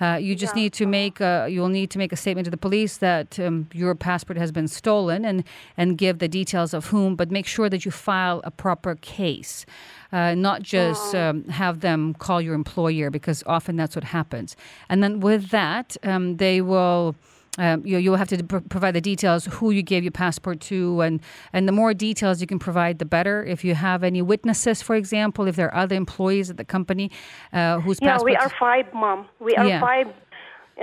Uh, 0.01 0.15
you 0.15 0.37
just 0.37 0.55
need 0.55 0.73
to 0.73 0.87
make 0.87 1.21
a, 1.21 1.49
you'll 1.51 1.69
need 1.69 1.91
to 1.91 1.99
make 1.99 2.13
a 2.13 2.17
statement 2.17 2.45
to 2.45 2.51
the 2.51 2.57
police 2.57 2.99
that 2.99 3.41
um, 3.41 3.67
your 3.73 3.95
passport 3.95 4.39
has 4.39 4.53
been 4.53 4.69
stolen 4.69 5.25
and 5.25 5.43
and 5.77 5.99
give 5.99 6.19
the 6.19 6.29
details 6.29 6.73
of 6.73 6.87
whom, 6.87 7.17
but 7.17 7.31
make 7.31 7.47
sure 7.47 7.69
that 7.69 7.85
you 7.85 7.91
file 7.91 8.41
a 8.45 8.51
proper 8.51 8.95
case, 8.95 9.67
uh, 10.13 10.35
not 10.35 10.63
just 10.63 11.15
um, 11.15 11.45
have 11.49 11.81
them 11.81 12.15
call 12.15 12.41
your 12.41 12.55
employer 12.55 13.11
because 13.11 13.43
often 13.47 13.77
that's 13.77 13.97
what 13.97 14.05
happens. 14.05 14.55
And 14.89 15.03
then 15.03 15.21
with 15.21 15.51
that, 15.51 15.97
um, 16.03 16.37
they 16.37 16.61
will. 16.61 17.17
Um, 17.57 17.85
you, 17.85 17.99
you'll 17.99 18.17
have 18.17 18.29
to 18.29 18.43
pr- 18.45 18.59
provide 18.59 18.93
the 18.95 19.01
details 19.01 19.47
who 19.47 19.71
you 19.71 19.83
gave 19.83 20.05
your 20.05 20.13
passport 20.13 20.61
to, 20.61 21.01
and, 21.01 21.21
and 21.53 21.67
the 21.67 21.73
more 21.73 21.93
details 21.95 22.41
you 22.41 22.47
can 22.47 22.59
provide, 22.59 22.99
the 23.01 23.05
better. 23.05 23.45
If 23.45 23.65
you 23.65 23.75
have 23.75 24.05
any 24.05 24.23
witnesses, 24.23 24.81
for 24.81 24.95
example, 24.95 25.49
if 25.49 25.57
there 25.57 25.67
are 25.75 25.83
other 25.83 25.97
employees 25.97 26.51
at 26.51 26.57
the 26.57 26.65
company 26.65 27.11
uh, 27.53 27.81
whose 27.81 27.99
Yeah, 28.01 28.19
we 28.23 28.37
are 28.37 28.49
five, 28.61 28.87
mom. 28.95 29.27
We 29.41 29.57
are 29.57 29.67
Yeah. 29.67 29.81
five. 29.81 30.07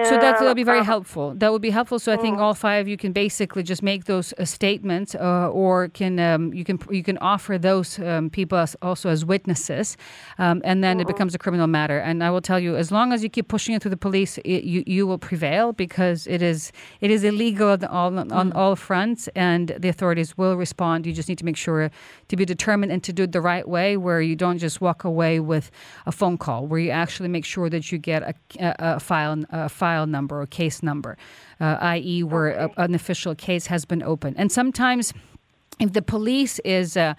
So 0.03 0.17
that 0.17 0.41
will 0.41 0.53
be 0.53 0.63
very 0.63 0.79
uh, 0.79 0.83
helpful. 0.83 1.33
That 1.35 1.51
would 1.53 1.61
be 1.61 1.69
helpful. 1.69 1.99
So 1.99 2.11
I 2.11 2.17
think 2.17 2.37
all 2.37 2.53
five 2.53 2.81
of 2.81 2.87
you 2.87 2.97
can 2.97 3.13
basically 3.13 3.63
just 3.63 3.81
make 3.81 4.05
those 4.05 4.33
uh, 4.33 4.43
statements, 4.43 5.15
uh, 5.15 5.49
or 5.49 5.87
can 5.87 6.19
um, 6.19 6.53
you 6.53 6.65
can 6.65 6.79
you 6.89 7.01
can 7.01 7.17
offer 7.19 7.57
those 7.57 7.97
um, 7.99 8.29
people 8.29 8.57
as, 8.57 8.75
also 8.81 9.09
as 9.09 9.23
witnesses, 9.23 9.95
um, 10.37 10.61
and 10.65 10.83
then 10.83 10.99
it 10.99 11.07
becomes 11.07 11.33
a 11.33 11.37
criminal 11.37 11.67
matter. 11.67 11.97
And 11.97 12.23
I 12.23 12.29
will 12.29 12.41
tell 12.41 12.59
you, 12.59 12.75
as 12.75 12.91
long 12.91 13.13
as 13.13 13.23
you 13.23 13.29
keep 13.29 13.47
pushing 13.47 13.73
it 13.73 13.81
through 13.81 13.91
the 13.91 13.97
police, 13.97 14.37
it, 14.39 14.65
you 14.65 14.83
you 14.85 15.07
will 15.07 15.17
prevail 15.17 15.71
because 15.71 16.27
it 16.27 16.41
is 16.41 16.73
it 16.99 17.09
is 17.09 17.23
illegal 17.23 17.69
on 17.69 17.85
all, 17.85 18.33
on 18.33 18.51
all 18.51 18.75
fronts, 18.75 19.29
and 19.35 19.75
the 19.79 19.87
authorities 19.87 20.37
will 20.37 20.57
respond. 20.57 21.05
You 21.05 21.13
just 21.13 21.29
need 21.29 21.37
to 21.37 21.45
make 21.45 21.57
sure 21.57 21.89
to 22.27 22.35
be 22.35 22.45
determined 22.45 22.91
and 22.91 23.03
to 23.03 23.13
do 23.13 23.23
it 23.23 23.31
the 23.31 23.41
right 23.41 23.67
way, 23.67 23.97
where 23.97 24.21
you 24.21 24.35
don't 24.35 24.57
just 24.57 24.81
walk 24.81 25.03
away 25.03 25.39
with 25.39 25.71
a 26.05 26.11
phone 26.11 26.37
call, 26.37 26.65
where 26.65 26.79
you 26.79 26.91
actually 26.91 27.29
make 27.29 27.45
sure 27.45 27.69
that 27.69 27.91
you 27.91 27.97
get 27.97 28.23
a, 28.23 28.33
a, 28.59 28.75
a 28.79 28.99
file 28.99 29.43
a 29.49 29.69
file 29.69 30.07
number 30.07 30.41
or 30.41 30.45
case 30.45 30.81
number, 30.83 31.17
uh, 31.59 31.77
i.e., 31.81 32.23
where 32.23 32.49
a, 32.49 32.69
an 32.77 32.95
official 32.95 33.35
case 33.35 33.67
has 33.67 33.85
been 33.85 34.03
opened. 34.03 34.35
And 34.37 34.51
sometimes, 34.51 35.13
if 35.79 35.93
the 35.93 36.01
police 36.01 36.59
is 36.59 36.97
uh, 36.97 37.13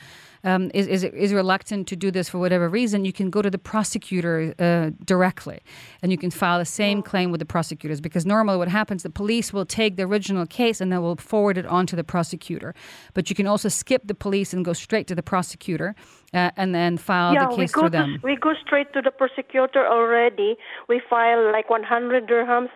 um, 0.46 0.70
is, 0.72 0.86
is 0.86 1.02
is 1.04 1.32
reluctant 1.32 1.88
to 1.88 1.96
do 1.96 2.10
this 2.12 2.28
for 2.28 2.38
whatever 2.38 2.68
reason, 2.68 3.04
you 3.04 3.12
can 3.12 3.30
go 3.30 3.42
to 3.42 3.50
the 3.50 3.58
prosecutor 3.58 4.54
uh, 4.58 4.90
directly, 5.04 5.58
and 6.02 6.12
you 6.12 6.18
can 6.18 6.30
file 6.30 6.60
the 6.60 6.64
same 6.64 7.02
claim 7.02 7.32
with 7.32 7.40
the 7.40 7.46
prosecutors. 7.46 8.00
Because 8.00 8.24
normally, 8.24 8.56
what 8.56 8.68
happens, 8.68 9.02
the 9.02 9.10
police 9.10 9.52
will 9.52 9.66
take 9.66 9.96
the 9.96 10.04
original 10.04 10.46
case 10.46 10.80
and 10.80 10.92
then 10.92 11.02
will 11.02 11.16
forward 11.16 11.58
it 11.58 11.66
on 11.66 11.84
to 11.88 11.96
the 11.96 12.04
prosecutor. 12.04 12.74
But 13.12 13.28
you 13.28 13.34
can 13.34 13.48
also 13.48 13.68
skip 13.68 14.02
the 14.06 14.14
police 14.14 14.54
and 14.54 14.64
go 14.64 14.72
straight 14.72 15.08
to 15.08 15.16
the 15.16 15.22
prosecutor, 15.22 15.96
uh, 16.32 16.52
and 16.56 16.72
then 16.72 16.96
file 16.96 17.34
yeah, 17.34 17.48
the 17.48 17.56
case 17.56 17.72
through 17.72 17.82
to, 17.82 17.90
them. 17.90 18.20
we 18.22 18.36
go 18.36 18.54
straight 18.64 18.92
to 18.92 19.02
the 19.02 19.10
prosecutor 19.10 19.84
already. 19.84 20.56
We 20.88 21.02
file 21.10 21.50
like 21.50 21.68
100 21.68 22.28
dirhams 22.28 22.70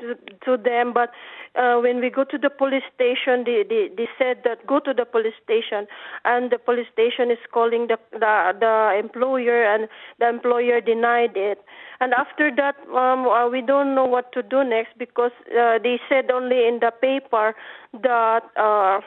to, 0.00 0.14
to 0.44 0.56
them, 0.62 0.92
but 0.92 1.10
uh, 1.54 1.78
when 1.80 2.00
we 2.00 2.10
go 2.10 2.24
to 2.24 2.38
the 2.38 2.50
police 2.50 2.82
station, 2.94 3.44
they, 3.44 3.64
they, 3.68 3.90
they 3.96 4.08
said 4.18 4.38
that 4.44 4.66
go 4.66 4.80
to 4.80 4.92
the 4.94 5.04
police 5.04 5.34
station, 5.42 5.86
and 6.24 6.50
the 6.50 6.58
police 6.58 6.86
station 6.92 7.30
is 7.30 7.38
calling 7.52 7.88
the, 7.88 7.98
the 8.12 8.52
the 8.58 8.98
employer, 8.98 9.62
and 9.64 9.88
the 10.18 10.28
employer 10.28 10.80
denied 10.80 11.36
it. 11.36 11.58
And 12.00 12.14
after 12.14 12.50
that, 12.56 12.76
um, 12.96 13.26
uh, 13.26 13.48
we 13.48 13.60
don't 13.60 13.94
know 13.94 14.06
what 14.06 14.32
to 14.32 14.42
do 14.42 14.64
next 14.64 14.98
because 14.98 15.32
uh, 15.50 15.78
they 15.82 16.00
said 16.08 16.30
only 16.30 16.66
in 16.66 16.80
the 16.80 16.92
paper 17.00 17.54
that. 18.02 18.42
Uh, 18.56 19.00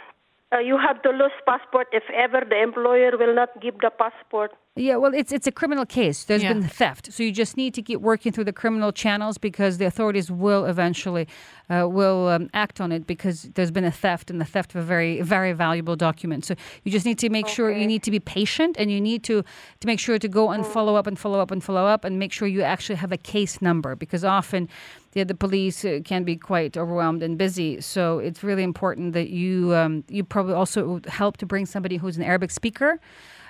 uh, 0.53 0.59
you 0.59 0.77
have 0.77 1.01
to 1.01 1.09
lose 1.09 1.31
passport 1.47 1.87
if 1.91 2.03
ever 2.13 2.43
the 2.47 2.61
employer 2.61 3.17
will 3.17 3.33
not 3.33 3.49
give 3.61 3.79
the 3.79 3.89
passport. 3.89 4.51
Yeah, 4.77 4.97
well, 4.97 5.13
it's 5.13 5.31
it's 5.31 5.47
a 5.47 5.53
criminal 5.53 5.85
case. 5.85 6.25
There's 6.25 6.43
Yeah. 6.43 6.51
been 6.51 6.63
theft, 6.67 7.13
so 7.13 7.23
you 7.23 7.31
just 7.31 7.55
need 7.55 7.73
to 7.75 7.81
keep 7.81 8.01
working 8.01 8.33
through 8.33 8.43
the 8.43 8.51
criminal 8.51 8.91
channels 8.91 9.37
because 9.37 9.77
the 9.77 9.85
authorities 9.85 10.29
will 10.29 10.65
eventually 10.65 11.29
uh, 11.69 11.87
will 11.89 12.27
um, 12.27 12.49
act 12.53 12.81
on 12.81 12.91
it 12.91 13.07
because 13.07 13.43
there's 13.55 13.71
been 13.71 13.85
a 13.85 13.91
theft 13.91 14.29
and 14.29 14.41
the 14.41 14.45
theft 14.45 14.75
of 14.75 14.81
a 14.81 14.83
very 14.83 15.21
very 15.21 15.53
valuable 15.53 15.95
document. 15.95 16.43
So 16.43 16.55
you 16.83 16.91
just 16.91 17.05
need 17.05 17.17
to 17.19 17.29
make 17.29 17.47
sure 17.47 17.71
you 17.71 17.87
need 17.87 18.03
to 18.03 18.11
be 18.11 18.19
patient 18.19 18.75
and 18.77 18.91
you 18.91 18.99
need 18.99 19.23
to 19.23 19.43
to 19.79 19.87
make 19.87 19.99
sure 20.01 20.19
to 20.19 20.27
go 20.27 20.49
and 20.51 20.65
follow 20.65 20.97
up 20.97 21.07
and 21.07 21.17
follow 21.17 21.39
up 21.39 21.51
and 21.51 21.63
follow 21.63 21.85
up 21.85 22.03
and 22.03 22.19
make 22.19 22.33
sure 22.33 22.45
you 22.45 22.61
actually 22.61 22.97
have 22.97 23.13
a 23.13 23.17
case 23.17 23.61
number 23.61 23.95
because 23.95 24.25
often. 24.25 24.67
Yeah, 25.13 25.23
the 25.23 25.33
police 25.33 25.85
uh, 25.85 26.01
can 26.03 26.25
be 26.25 26.35
quite 26.35 26.75
overwhelmed 26.75 27.23
and 27.23 27.37
busy, 27.37 27.79
so 27.79 28.19
it's 28.19 28.43
really 28.43 28.63
important 28.63 29.13
that 29.13 29.29
you 29.29 29.73
um, 29.73 30.03
you 30.09 30.25
probably 30.25 30.53
also 30.53 30.99
help 31.07 31.37
to 31.37 31.45
bring 31.45 31.65
somebody 31.65 31.95
who's 31.95 32.17
an 32.17 32.23
Arabic 32.23 32.51
speaker, 32.51 32.99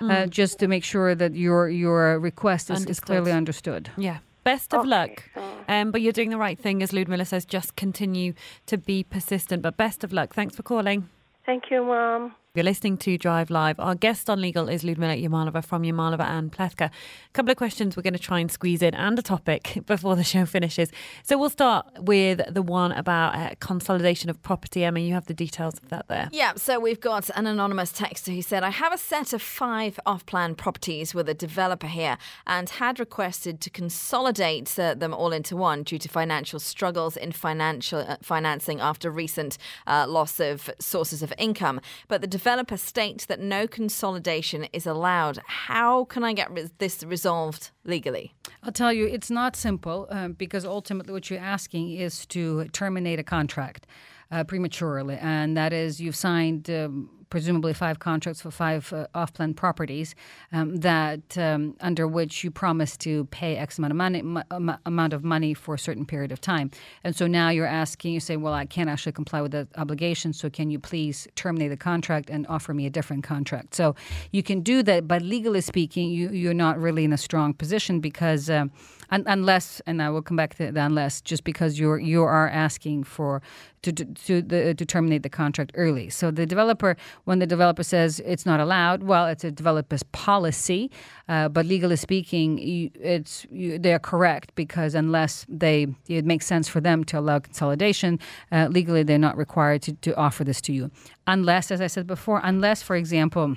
uh, 0.00 0.26
just 0.26 0.58
to 0.58 0.68
make 0.68 0.84
sure 0.84 1.14
that 1.14 1.34
your 1.34 1.68
your 1.68 2.18
request 2.18 2.70
is, 2.70 2.84
is 2.86 3.00
clearly 3.00 3.32
understood. 3.32 3.90
Yeah. 3.96 4.18
Best 4.44 4.72
of 4.72 4.86
luck. 4.86 5.24
Um, 5.66 5.90
but 5.90 6.02
you're 6.02 6.12
doing 6.12 6.30
the 6.30 6.38
right 6.38 6.56
thing, 6.56 6.80
as 6.80 6.92
Ludmila 6.92 7.24
says. 7.24 7.44
Just 7.44 7.74
continue 7.74 8.32
to 8.66 8.78
be 8.78 9.02
persistent. 9.02 9.60
But 9.60 9.76
best 9.76 10.04
of 10.04 10.12
luck. 10.12 10.34
Thanks 10.34 10.54
for 10.54 10.62
calling. 10.62 11.08
Thank 11.44 11.64
you, 11.70 11.84
Mom. 11.84 12.34
You're 12.56 12.64
listening 12.64 12.96
to 12.98 13.18
Drive 13.18 13.50
Live. 13.50 13.78
Our 13.78 13.94
guest 13.94 14.30
on 14.30 14.40
legal 14.40 14.70
is 14.70 14.82
Ludmila 14.82 15.14
Yamalova 15.14 15.62
from 15.62 15.82
Yamalova 15.82 16.22
and 16.22 16.50
Plewka. 16.50 16.86
A 16.86 17.32
couple 17.34 17.50
of 17.50 17.58
questions 17.58 17.98
we're 17.98 18.02
going 18.02 18.14
to 18.14 18.18
try 18.18 18.38
and 18.38 18.50
squeeze 18.50 18.80
in 18.80 18.94
and 18.94 19.18
a 19.18 19.20
topic 19.20 19.82
before 19.86 20.16
the 20.16 20.24
show 20.24 20.46
finishes. 20.46 20.90
So 21.22 21.36
we'll 21.36 21.50
start 21.50 21.84
with 21.98 22.40
the 22.48 22.62
one 22.62 22.92
about 22.92 23.34
uh, 23.34 23.50
consolidation 23.60 24.30
of 24.30 24.42
property. 24.42 24.84
Emma, 24.84 25.00
you 25.00 25.12
have 25.12 25.26
the 25.26 25.34
details 25.34 25.74
of 25.74 25.90
that 25.90 26.08
there. 26.08 26.30
Yeah, 26.32 26.54
so 26.56 26.80
we've 26.80 26.98
got 26.98 27.28
an 27.36 27.46
anonymous 27.46 27.92
texter 27.92 28.34
who 28.34 28.40
said, 28.40 28.62
I 28.64 28.70
have 28.70 28.94
a 28.94 28.96
set 28.96 29.34
of 29.34 29.42
five 29.42 30.00
off 30.06 30.24
plan 30.24 30.54
properties 30.54 31.14
with 31.14 31.28
a 31.28 31.34
developer 31.34 31.88
here 31.88 32.16
and 32.46 32.70
had 32.70 32.98
requested 32.98 33.60
to 33.60 33.68
consolidate 33.68 34.78
uh, 34.78 34.94
them 34.94 35.12
all 35.12 35.30
into 35.30 35.56
one 35.56 35.82
due 35.82 35.98
to 35.98 36.08
financial 36.08 36.58
struggles 36.58 37.18
in 37.18 37.32
financial 37.32 37.98
uh, 37.98 38.16
financing 38.22 38.80
after 38.80 39.10
recent 39.10 39.58
uh, 39.86 40.06
loss 40.08 40.40
of 40.40 40.70
sources 40.80 41.22
of 41.22 41.34
income. 41.36 41.82
But 42.08 42.22
the 42.22 42.26
developer 42.46 42.76
states 42.76 43.26
that 43.26 43.40
no 43.40 43.66
consolidation 43.66 44.68
is 44.72 44.86
allowed. 44.86 45.36
How 45.48 46.04
can 46.04 46.22
I 46.22 46.32
get 46.32 46.48
this 46.78 47.02
resolved 47.02 47.72
legally? 47.84 48.34
I'll 48.62 48.70
tell 48.70 48.92
you, 48.92 49.04
it's 49.04 49.32
not 49.32 49.56
simple 49.56 50.06
um, 50.10 50.34
because 50.34 50.64
ultimately 50.64 51.12
what 51.12 51.28
you're 51.28 51.40
asking 51.40 51.90
is 51.90 52.24
to 52.26 52.66
terminate 52.68 53.18
a 53.18 53.24
contract 53.24 53.88
uh, 54.30 54.44
prematurely, 54.44 55.16
and 55.20 55.56
that 55.56 55.72
is 55.72 56.00
you've 56.00 56.14
signed. 56.14 56.70
Um, 56.70 57.10
Presumably, 57.28 57.74
five 57.74 57.98
contracts 57.98 58.40
for 58.40 58.50
five 58.50 58.92
uh, 58.92 59.06
off-plan 59.14 59.54
properties 59.54 60.14
um, 60.52 60.76
that 60.76 61.36
um, 61.36 61.76
under 61.80 62.06
which 62.06 62.44
you 62.44 62.50
promised 62.52 63.00
to 63.00 63.24
pay 63.26 63.56
X 63.56 63.78
amount 63.78 63.90
of 63.90 63.96
money, 63.96 64.20
m- 64.20 64.78
amount 64.86 65.12
of 65.12 65.24
money 65.24 65.52
for 65.52 65.74
a 65.74 65.78
certain 65.78 66.06
period 66.06 66.30
of 66.30 66.40
time, 66.40 66.70
and 67.02 67.16
so 67.16 67.26
now 67.26 67.48
you're 67.48 67.66
asking. 67.66 68.14
You 68.14 68.20
say, 68.20 68.36
"Well, 68.36 68.52
I 68.54 68.64
can't 68.64 68.88
actually 68.88 69.12
comply 69.12 69.42
with 69.42 69.52
that 69.52 69.68
obligation, 69.76 70.32
so 70.32 70.48
can 70.48 70.70
you 70.70 70.78
please 70.78 71.26
terminate 71.34 71.70
the 71.70 71.76
contract 71.76 72.30
and 72.30 72.46
offer 72.48 72.72
me 72.72 72.86
a 72.86 72.90
different 72.90 73.24
contract?" 73.24 73.74
So 73.74 73.96
you 74.30 74.42
can 74.42 74.60
do 74.60 74.82
that, 74.84 75.08
but 75.08 75.22
legally 75.22 75.60
speaking, 75.60 76.10
you, 76.10 76.28
you're 76.30 76.54
not 76.54 76.78
really 76.78 77.04
in 77.04 77.12
a 77.12 77.18
strong 77.18 77.54
position 77.54 78.00
because 78.00 78.48
um, 78.48 78.70
un- 79.10 79.24
unless, 79.26 79.80
and 79.86 80.02
I 80.02 80.10
will 80.10 80.22
come 80.22 80.36
back 80.36 80.54
to 80.56 80.70
the 80.70 80.80
unless, 80.80 81.20
just 81.20 81.44
because 81.44 81.78
you're 81.78 81.98
you 81.98 82.22
are 82.22 82.48
asking 82.48 83.04
for 83.04 83.42
to 83.82 83.92
to 83.92 84.42
the, 84.42 84.74
to 84.74 84.84
terminate 84.84 85.22
the 85.22 85.28
contract 85.28 85.72
early. 85.74 86.10
So 86.10 86.30
the 86.30 86.46
developer, 86.46 86.96
when 87.24 87.38
the 87.38 87.46
developer 87.46 87.82
says 87.82 88.20
it's 88.20 88.46
not 88.46 88.60
allowed, 88.60 89.02
well, 89.02 89.26
it's 89.26 89.44
a 89.44 89.50
developer's 89.50 90.02
policy, 90.04 90.90
uh, 91.28 91.48
but 91.48 91.66
legally 91.66 91.96
speaking, 91.96 92.58
you, 92.58 92.90
it's 92.94 93.46
you, 93.50 93.78
they're 93.78 93.98
correct 93.98 94.54
because 94.54 94.94
unless 94.94 95.46
they 95.48 95.86
it 96.08 96.24
makes 96.24 96.46
sense 96.46 96.68
for 96.68 96.80
them 96.80 97.04
to 97.04 97.18
allow 97.18 97.38
consolidation, 97.38 98.18
uh, 98.52 98.68
legally 98.70 99.02
they're 99.02 99.18
not 99.18 99.36
required 99.36 99.82
to, 99.82 99.92
to 99.94 100.16
offer 100.16 100.44
this 100.44 100.60
to 100.62 100.72
you, 100.72 100.90
unless, 101.26 101.70
as 101.70 101.80
I 101.80 101.86
said 101.86 102.06
before, 102.06 102.40
unless, 102.42 102.82
for 102.82 102.96
example 102.96 103.56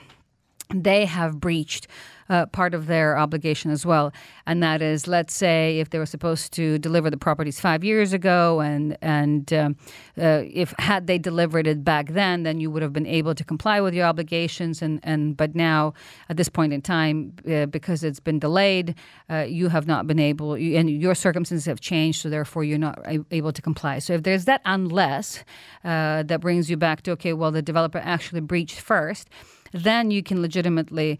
they 0.74 1.06
have 1.06 1.40
breached 1.40 1.88
uh, 2.30 2.46
part 2.46 2.76
of 2.76 2.86
their 2.86 3.18
obligation 3.18 3.72
as 3.72 3.88
well, 3.88 4.14
and 4.46 4.62
that 4.62 4.84
is, 4.84 5.08
let's 5.08 5.34
say, 5.34 5.80
if 5.80 5.90
they 5.90 5.98
were 5.98 6.06
supposed 6.06 6.54
to 6.54 6.78
deliver 6.78 7.10
the 7.10 7.18
properties 7.18 7.60
five 7.60 7.84
years 7.84 8.14
ago, 8.14 8.60
and 8.60 8.96
and 9.02 9.52
um, 9.52 9.76
uh, 10.16 10.44
if 10.46 10.76
had 10.78 11.08
they 11.08 11.18
delivered 11.18 11.66
it 11.66 11.84
back 11.84 12.10
then, 12.10 12.44
then 12.44 12.60
you 12.60 12.70
would 12.70 12.84
have 12.84 12.94
been 12.94 13.08
able 13.08 13.34
to 13.34 13.44
comply 13.44 13.82
with 13.82 13.96
your 13.96 14.06
obligations, 14.06 14.84
and 14.84 15.00
and 15.02 15.36
but 15.38 15.56
now 15.56 15.92
at 16.30 16.38
this 16.38 16.50
point 16.50 16.72
in 16.72 16.84
time, 16.84 17.34
uh, 17.52 17.66
because 17.66 18.04
it's 18.04 18.20
been 18.20 18.38
delayed, 18.38 18.94
uh, 19.32 19.38
you 19.50 19.70
have 19.70 19.88
not 19.88 20.06
been 20.06 20.20
able, 20.20 20.54
and 20.54 20.88
your 20.88 21.16
circumstances 21.16 21.66
have 21.66 21.82
changed, 21.82 22.22
so 22.22 22.30
therefore 22.30 22.64
you're 22.64 22.78
not 22.78 23.00
able 23.32 23.52
to 23.52 23.62
comply. 23.64 23.98
So 23.98 24.14
if 24.14 24.22
there's 24.22 24.46
that 24.46 24.62
unless 24.66 25.44
uh, 25.84 26.22
that 26.22 26.42
brings 26.42 26.70
you 26.70 26.78
back 26.78 27.02
to 27.04 27.12
okay, 27.14 27.34
well 27.34 27.50
the 27.50 27.64
developer 27.64 27.98
actually 27.98 28.42
breached 28.42 28.80
first 28.80 29.30
then 29.74 30.12
you 30.12 30.24
can 30.24 30.42
legitimately 30.42 31.20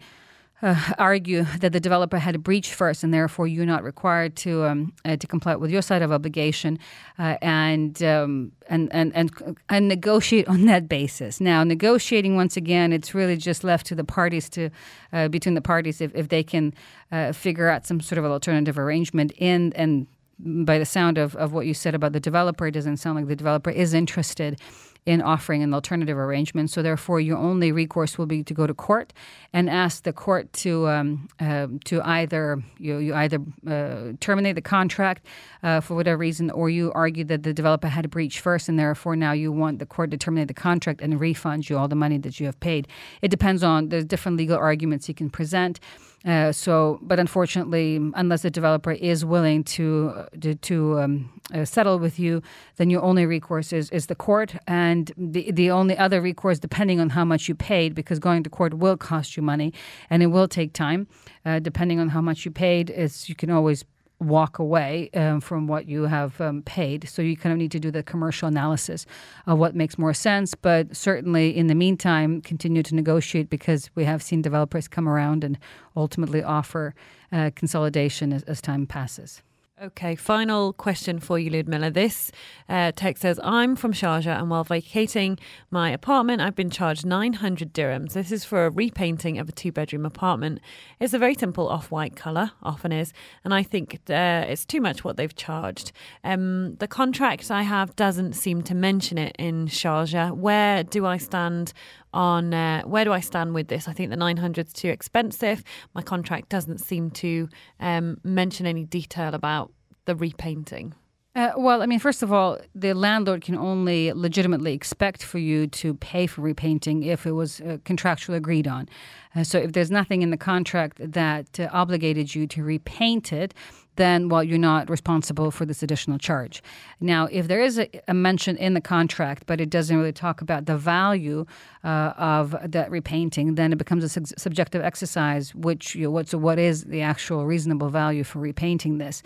uh, 0.62 0.92
argue 0.98 1.44
that 1.58 1.72
the 1.72 1.80
developer 1.80 2.18
had 2.18 2.34
a 2.34 2.38
breach 2.38 2.74
first, 2.74 3.02
and 3.02 3.14
therefore 3.14 3.46
you're 3.46 3.66
not 3.66 3.82
required 3.82 4.36
to 4.36 4.64
um, 4.64 4.92
uh, 5.04 5.16
to 5.16 5.26
comply 5.26 5.56
with 5.56 5.70
your 5.70 5.82
side 5.82 6.02
of 6.02 6.12
obligation, 6.12 6.78
uh, 7.18 7.36
and, 7.40 8.02
um, 8.02 8.52
and 8.68 8.92
and 8.92 9.12
and 9.14 9.58
and 9.68 9.88
negotiate 9.88 10.46
on 10.48 10.66
that 10.66 10.88
basis. 10.88 11.40
Now, 11.40 11.64
negotiating 11.64 12.36
once 12.36 12.56
again, 12.56 12.92
it's 12.92 13.14
really 13.14 13.36
just 13.36 13.64
left 13.64 13.86
to 13.86 13.94
the 13.94 14.04
parties 14.04 14.48
to 14.50 14.70
uh, 15.12 15.28
between 15.28 15.54
the 15.54 15.62
parties 15.62 16.00
if, 16.00 16.14
if 16.14 16.28
they 16.28 16.42
can 16.42 16.74
uh, 17.10 17.32
figure 17.32 17.68
out 17.68 17.86
some 17.86 18.00
sort 18.00 18.18
of 18.18 18.24
alternative 18.24 18.78
arrangement 18.78 19.32
in 19.36 19.72
and 19.74 20.06
by 20.42 20.78
the 20.78 20.86
sound 20.86 21.18
of, 21.18 21.36
of 21.36 21.52
what 21.52 21.66
you 21.66 21.74
said 21.74 21.94
about 21.94 22.14
the 22.14 22.20
developer, 22.20 22.66
it 22.66 22.70
doesn't 22.70 22.96
sound 22.96 23.16
like 23.16 23.26
the 23.26 23.36
developer 23.36 23.68
is 23.68 23.92
interested 23.92 24.58
in 25.06 25.22
offering 25.22 25.62
an 25.62 25.72
alternative 25.72 26.16
arrangement. 26.16 26.70
So 26.70 26.82
therefore, 26.82 27.20
your 27.20 27.38
only 27.38 27.72
recourse 27.72 28.18
will 28.18 28.26
be 28.26 28.42
to 28.44 28.54
go 28.54 28.66
to 28.66 28.74
court 28.74 29.12
and 29.52 29.68
ask 29.68 30.02
the 30.02 30.12
court 30.12 30.52
to 30.52 30.88
um, 30.88 31.28
uh, 31.40 31.68
to 31.84 32.02
either 32.02 32.62
you, 32.78 32.98
you 32.98 33.14
either 33.14 33.38
uh, 33.66 34.12
terminate 34.20 34.54
the 34.54 34.62
contract 34.62 35.26
uh, 35.62 35.80
for 35.80 35.94
whatever 35.94 36.18
reason, 36.18 36.50
or 36.50 36.70
you 36.70 36.92
argue 36.92 37.24
that 37.24 37.42
the 37.42 37.52
developer 37.52 37.88
had 37.88 38.04
a 38.04 38.08
breach 38.08 38.40
first, 38.40 38.68
and 38.68 38.78
therefore 38.78 39.16
now 39.16 39.32
you 39.32 39.50
want 39.50 39.78
the 39.78 39.86
court 39.86 40.10
to 40.10 40.16
terminate 40.16 40.48
the 40.48 40.54
contract 40.54 41.00
and 41.00 41.18
refund 41.20 41.68
you 41.68 41.78
all 41.78 41.88
the 41.88 41.94
money 41.94 42.18
that 42.18 42.38
you 42.38 42.46
have 42.46 42.58
paid. 42.60 42.86
It 43.22 43.28
depends 43.28 43.62
on 43.62 43.88
there's 43.88 44.04
different 44.04 44.36
legal 44.38 44.56
arguments 44.56 45.08
you 45.08 45.14
can 45.14 45.30
present. 45.30 45.80
Uh, 46.24 46.52
so, 46.52 46.98
but 47.00 47.18
unfortunately, 47.18 47.96
unless 48.14 48.42
the 48.42 48.50
developer 48.50 48.92
is 48.92 49.24
willing 49.24 49.64
to 49.64 50.12
uh, 50.14 50.26
to, 50.40 50.54
to 50.54 51.00
um, 51.00 51.42
uh, 51.54 51.64
settle 51.64 51.98
with 51.98 52.18
you, 52.18 52.42
then 52.76 52.90
your 52.90 53.02
only 53.02 53.24
recourse 53.24 53.72
is, 53.72 53.88
is 53.90 54.06
the 54.06 54.14
court, 54.14 54.54
and 54.66 55.12
the 55.16 55.50
the 55.50 55.70
only 55.70 55.96
other 55.96 56.20
recourse, 56.20 56.58
depending 56.58 57.00
on 57.00 57.10
how 57.10 57.24
much 57.24 57.48
you 57.48 57.54
paid, 57.54 57.94
because 57.94 58.18
going 58.18 58.42
to 58.42 58.50
court 58.50 58.74
will 58.74 58.98
cost 58.98 59.34
you 59.34 59.42
money, 59.42 59.72
and 60.10 60.22
it 60.22 60.26
will 60.26 60.48
take 60.48 60.74
time. 60.74 61.06
Uh, 61.46 61.58
depending 61.58 61.98
on 61.98 62.10
how 62.10 62.20
much 62.20 62.44
you 62.44 62.50
paid, 62.50 62.90
is 62.90 63.28
you 63.30 63.34
can 63.34 63.50
always 63.50 63.84
walk 64.20 64.58
away 64.58 65.10
um, 65.14 65.40
from 65.40 65.66
what 65.66 65.86
you 65.86 66.02
have 66.04 66.40
um, 66.40 66.62
paid. 66.62 67.08
So 67.08 67.22
you 67.22 67.36
kind 67.36 67.52
of 67.52 67.58
need 67.58 67.70
to 67.72 67.80
do 67.80 67.90
the 67.90 68.02
commercial 68.02 68.48
analysis 68.48 69.06
of 69.46 69.58
what 69.58 69.74
makes 69.74 69.98
more 69.98 70.14
sense. 70.14 70.54
But 70.54 70.94
certainly, 70.94 71.56
in 71.56 71.66
the 71.66 71.74
meantime, 71.74 72.40
continue 72.42 72.82
to 72.82 72.94
negotiate 72.94 73.50
because 73.50 73.90
we 73.94 74.04
have 74.04 74.22
seen 74.22 74.42
developers 74.42 74.88
come 74.88 75.08
around 75.08 75.42
and 75.42 75.58
ultimately 75.96 76.42
offer 76.42 76.94
uh, 77.32 77.50
consolidation 77.54 78.32
as, 78.32 78.42
as 78.44 78.60
time 78.60 78.86
passes. 78.86 79.42
Okay, 79.82 80.14
final 80.14 80.74
question 80.74 81.20
for 81.20 81.38
you, 81.38 81.48
Ludmila. 81.48 81.90
This 81.90 82.30
uh, 82.68 82.92
text 82.94 83.22
says, 83.22 83.40
I'm 83.42 83.76
from 83.76 83.94
Sharjah, 83.94 84.38
and 84.38 84.50
while 84.50 84.62
vacating 84.62 85.38
my 85.70 85.88
apartment, 85.88 86.42
I've 86.42 86.54
been 86.54 86.68
charged 86.68 87.06
900 87.06 87.72
dirhams. 87.72 88.12
This 88.12 88.30
is 88.30 88.44
for 88.44 88.66
a 88.66 88.70
repainting 88.70 89.38
of 89.38 89.48
a 89.48 89.52
two 89.52 89.72
bedroom 89.72 90.04
apartment. 90.04 90.60
It's 91.00 91.14
a 91.14 91.18
very 91.18 91.34
simple 91.34 91.66
off 91.66 91.90
white 91.90 92.14
colour, 92.14 92.50
often 92.62 92.92
is, 92.92 93.14
and 93.42 93.54
I 93.54 93.62
think 93.62 94.00
uh, 94.10 94.44
it's 94.46 94.66
too 94.66 94.82
much 94.82 95.02
what 95.02 95.16
they've 95.16 95.34
charged. 95.34 95.92
Um, 96.24 96.74
the 96.74 96.86
contract 96.86 97.50
I 97.50 97.62
have 97.62 97.96
doesn't 97.96 98.34
seem 98.34 98.60
to 98.64 98.74
mention 98.74 99.16
it 99.16 99.34
in 99.38 99.66
Sharjah. 99.66 100.36
Where 100.36 100.84
do 100.84 101.06
I 101.06 101.16
stand 101.16 101.72
on 102.12 102.54
uh, 102.54 102.82
where 102.82 103.04
do 103.04 103.12
I 103.12 103.20
stand 103.20 103.54
with 103.54 103.68
this? 103.68 103.88
I 103.88 103.92
think 103.92 104.10
the 104.10 104.16
900 104.16 104.66
is 104.66 104.72
too 104.72 104.88
expensive. 104.88 105.62
My 105.94 106.02
contract 106.02 106.48
doesn't 106.48 106.78
seem 106.78 107.10
to 107.12 107.48
um, 107.78 108.18
mention 108.24 108.66
any 108.66 108.84
detail 108.84 109.34
about 109.34 109.72
the 110.04 110.14
repainting. 110.14 110.94
Uh, 111.36 111.52
well, 111.56 111.80
I 111.80 111.86
mean, 111.86 112.00
first 112.00 112.24
of 112.24 112.32
all, 112.32 112.58
the 112.74 112.92
landlord 112.92 113.42
can 113.42 113.56
only 113.56 114.12
legitimately 114.12 114.72
expect 114.72 115.22
for 115.22 115.38
you 115.38 115.68
to 115.68 115.94
pay 115.94 116.26
for 116.26 116.40
repainting 116.40 117.04
if 117.04 117.24
it 117.24 117.32
was 117.32 117.60
uh, 117.60 117.78
contractually 117.84 118.34
agreed 118.34 118.66
on. 118.66 118.88
Uh, 119.36 119.44
so 119.44 119.58
if 119.58 119.72
there's 119.72 119.92
nothing 119.92 120.22
in 120.22 120.30
the 120.30 120.36
contract 120.36 120.98
that 120.98 121.60
uh, 121.60 121.68
obligated 121.72 122.34
you 122.34 122.48
to 122.48 122.64
repaint 122.64 123.32
it, 123.32 123.54
then 123.96 124.28
well 124.28 124.42
you're 124.42 124.58
not 124.58 124.88
responsible 124.88 125.50
for 125.50 125.64
this 125.64 125.82
additional 125.82 126.18
charge. 126.18 126.62
Now, 127.00 127.28
if 127.30 127.48
there 127.48 127.60
is 127.60 127.78
a, 127.78 127.88
a 128.08 128.14
mention 128.14 128.56
in 128.56 128.74
the 128.74 128.80
contract, 128.80 129.44
but 129.46 129.60
it 129.60 129.70
doesn't 129.70 129.96
really 129.96 130.12
talk 130.12 130.40
about 130.40 130.66
the 130.66 130.76
value 130.76 131.46
uh, 131.82 132.12
of 132.16 132.54
that 132.62 132.90
repainting, 132.90 133.54
then 133.54 133.72
it 133.72 133.76
becomes 133.76 134.04
a 134.04 134.08
sub- 134.08 134.26
subjective 134.38 134.82
exercise. 134.82 135.54
Which 135.54 135.94
you 135.94 136.04
know, 136.04 136.10
what's 136.10 136.34
what 136.34 136.58
is 136.58 136.84
the 136.84 137.02
actual 137.02 137.46
reasonable 137.46 137.88
value 137.88 138.24
for 138.24 138.38
repainting 138.38 138.98
this? 138.98 139.22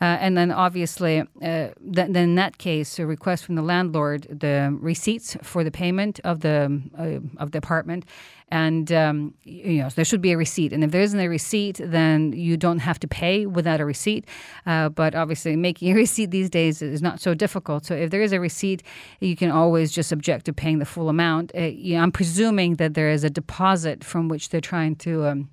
Uh, 0.00 0.04
and 0.04 0.36
then 0.36 0.50
obviously, 0.50 1.20
uh, 1.20 1.24
th- 1.42 1.74
then 1.84 2.16
in 2.16 2.34
that 2.36 2.58
case, 2.58 2.98
a 2.98 3.06
request 3.06 3.44
from 3.44 3.56
the 3.56 3.62
landlord 3.62 4.26
the 4.40 4.76
receipts 4.80 5.36
for 5.42 5.64
the 5.64 5.70
payment 5.70 6.20
of 6.24 6.40
the 6.40 6.80
uh, 6.98 7.42
of 7.42 7.50
the 7.52 7.58
apartment 7.58 8.04
and 8.50 8.90
um, 8.92 9.34
you 9.44 9.82
know 9.82 9.88
there 9.90 10.04
should 10.04 10.20
be 10.20 10.32
a 10.32 10.36
receipt. 10.36 10.72
And 10.72 10.82
if 10.82 10.90
there 10.90 11.02
isn't 11.02 11.20
a 11.20 11.28
receipt, 11.28 11.80
then 11.82 12.32
you 12.32 12.56
don't 12.56 12.78
have 12.78 12.98
to 13.00 13.08
pay 13.08 13.46
without 13.46 13.80
a 13.80 13.84
receipt. 13.84 14.26
Uh, 14.66 14.88
but 14.88 15.14
obviously, 15.14 15.56
making 15.56 15.92
a 15.92 15.94
receipt 16.04 16.30
these 16.30 16.50
days 16.50 16.82
is 16.82 17.02
not 17.02 17.20
so 17.20 17.34
difficult. 17.34 17.86
So 17.86 17.94
if 17.94 18.10
there 18.10 18.22
is 18.22 18.32
a 18.32 18.40
receipt, 18.40 18.82
you 19.20 19.36
can 19.36 19.50
always 19.50 19.92
just 19.92 20.12
object 20.12 20.46
to 20.46 20.52
paying 20.52 20.78
the 20.78 20.86
full 20.86 21.08
amount. 21.08 21.52
Uh, 21.54 21.62
you 21.62 21.96
know, 21.96 22.02
I'm 22.02 22.12
presuming 22.12 22.76
that 22.76 22.94
there 22.94 23.10
is 23.10 23.24
a 23.24 23.30
deposit 23.30 24.04
from 24.04 24.28
which 24.28 24.48
they're 24.48 24.60
trying 24.60 24.96
to. 24.96 25.26
Um, 25.26 25.50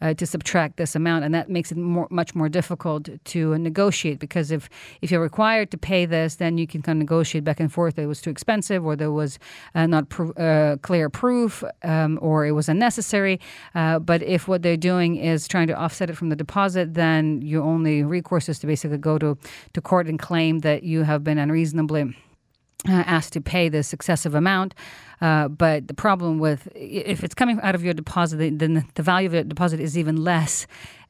uh, 0.00 0.14
to 0.14 0.26
subtract 0.26 0.76
this 0.76 0.94
amount, 0.94 1.24
and 1.24 1.34
that 1.34 1.48
makes 1.48 1.72
it 1.72 1.78
more, 1.78 2.06
much 2.10 2.34
more 2.34 2.48
difficult 2.48 3.08
to 3.24 3.58
negotiate 3.58 4.18
because 4.18 4.50
if 4.50 4.68
if 5.02 5.10
you're 5.10 5.20
required 5.20 5.70
to 5.70 5.78
pay 5.78 6.06
this, 6.06 6.36
then 6.36 6.58
you 6.58 6.66
can 6.66 6.82
kind 6.82 6.96
of 6.96 7.00
negotiate 7.00 7.44
back 7.44 7.60
and 7.60 7.72
forth 7.72 7.96
that 7.96 8.02
it 8.02 8.06
was 8.06 8.20
too 8.20 8.30
expensive 8.30 8.84
or 8.84 8.96
there 8.96 9.12
was 9.12 9.38
uh, 9.74 9.86
not 9.86 10.06
uh, 10.38 10.76
clear 10.82 11.10
proof 11.10 11.64
um, 11.82 12.18
or 12.22 12.46
it 12.46 12.52
was 12.52 12.68
unnecessary. 12.68 13.40
Uh, 13.74 13.98
but 13.98 14.22
if 14.22 14.48
what 14.48 14.62
they're 14.62 14.76
doing 14.76 15.16
is 15.16 15.48
trying 15.48 15.66
to 15.66 15.74
offset 15.74 16.10
it 16.10 16.16
from 16.16 16.28
the 16.28 16.36
deposit, 16.36 16.94
then 16.94 17.42
your 17.42 17.62
only 17.62 18.02
recourse 18.02 18.48
is 18.48 18.58
to 18.58 18.66
basically 18.66 18.98
go 18.98 19.18
to 19.18 19.36
to 19.72 19.80
court 19.80 20.06
and 20.06 20.18
claim 20.18 20.60
that 20.60 20.82
you 20.82 21.02
have 21.02 21.24
been 21.24 21.38
unreasonably 21.38 22.14
asked 22.86 23.32
to 23.32 23.40
pay 23.40 23.68
this 23.68 23.92
excessive 23.92 24.34
amount. 24.34 24.74
Uh, 25.20 25.48
but 25.48 25.88
the 25.88 25.94
problem 25.94 26.38
with 26.38 26.68
if 26.74 27.24
it's 27.24 27.34
coming 27.34 27.58
out 27.62 27.74
of 27.74 27.84
your 27.84 27.94
deposit, 27.94 28.58
then 28.58 28.86
the 28.94 29.02
value 29.02 29.26
of 29.26 29.32
the 29.32 29.44
deposit 29.44 29.80
is 29.80 29.98
even 29.98 30.22
less. 30.22 30.66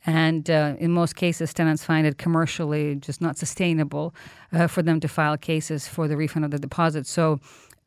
And 0.07 0.49
uh, 0.49 0.77
in 0.79 0.93
most 0.93 1.17
cases, 1.17 1.53
tenants 1.53 1.85
find 1.85 2.07
it 2.07 2.17
commercially 2.17 2.95
just 2.95 3.21
not 3.21 3.37
sustainable 3.37 4.15
uh, 4.53 4.67
for 4.67 4.83
them 4.83 5.01
to 5.01 5.09
file 5.09 5.37
cases 5.37 5.87
for 5.87 6.09
the 6.09 6.17
refund 6.17 6.45
of 6.45 6.51
the 6.51 6.59
deposit. 6.59 7.07
So 7.07 7.41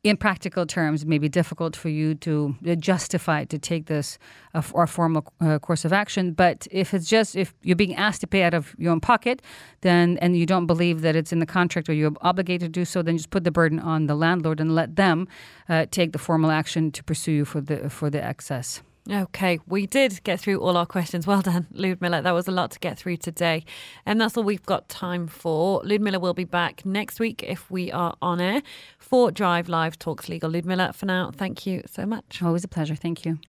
in 0.04 0.16
practical 0.16 0.66
terms, 0.66 1.02
it 1.02 1.08
may 1.08 1.18
be 1.18 1.28
difficult 1.28 1.76
for 1.76 1.88
you 1.88 2.14
to 2.16 2.56
uh, 2.66 2.74
justify 2.74 3.44
to 3.44 3.58
take 3.58 3.86
this 3.86 4.18
uh, 4.52 4.62
or 4.72 4.86
formal 4.86 5.32
uh, 5.40 5.58
course 5.60 5.84
of 5.84 5.92
action. 5.92 6.32
But 6.32 6.66
if 6.72 6.92
it's 6.92 7.08
just 7.08 7.36
if 7.36 7.54
you're 7.62 7.76
being 7.76 7.94
asked 7.94 8.20
to 8.22 8.26
pay 8.26 8.42
out 8.42 8.52
of 8.52 8.74
your 8.78 8.90
own 8.90 9.00
pocket, 9.00 9.42
then 9.82 10.18
and 10.18 10.36
you 10.36 10.44
don't 10.44 10.66
believe 10.66 11.02
that 11.02 11.14
it's 11.14 11.32
in 11.32 11.38
the 11.38 11.46
contract 11.46 11.88
or 11.88 11.92
you're 11.92 12.12
obligated 12.20 12.72
to 12.74 12.80
do 12.80 12.84
so, 12.84 13.02
then 13.02 13.16
just 13.16 13.30
put 13.30 13.44
the 13.44 13.52
burden 13.52 13.78
on 13.78 14.06
the 14.06 14.16
landlord 14.16 14.58
and 14.58 14.74
let 14.74 14.96
them 14.96 15.28
uh, 15.68 15.86
take 15.90 16.12
the 16.12 16.18
formal 16.18 16.50
action 16.50 16.90
to 16.90 17.04
pursue 17.04 17.32
you 17.32 17.44
for 17.44 17.60
the 17.60 17.88
for 17.88 18.10
the 18.10 18.22
excess. 18.22 18.82
Okay, 19.10 19.58
we 19.66 19.88
did 19.88 20.22
get 20.22 20.38
through 20.38 20.60
all 20.60 20.76
our 20.76 20.86
questions. 20.86 21.26
Well 21.26 21.42
done, 21.42 21.66
Ludmila. 21.72 22.22
That 22.22 22.30
was 22.32 22.46
a 22.46 22.52
lot 22.52 22.70
to 22.70 22.78
get 22.78 22.96
through 22.96 23.16
today. 23.16 23.64
And 24.06 24.20
that's 24.20 24.36
all 24.36 24.44
we've 24.44 24.64
got 24.64 24.88
time 24.88 25.26
for. 25.26 25.82
Ludmila 25.84 26.20
will 26.20 26.34
be 26.34 26.44
back 26.44 26.86
next 26.86 27.18
week 27.18 27.42
if 27.42 27.68
we 27.68 27.90
are 27.90 28.14
on 28.22 28.40
air 28.40 28.62
for 28.98 29.32
Drive 29.32 29.68
Live 29.68 29.98
Talks 29.98 30.28
Legal. 30.28 30.50
Ludmila, 30.50 30.92
for 30.92 31.06
now, 31.06 31.32
thank 31.34 31.66
you 31.66 31.82
so 31.86 32.06
much. 32.06 32.40
Always 32.42 32.62
a 32.62 32.68
pleasure. 32.68 32.94
Thank 32.94 33.24
you. 33.24 33.40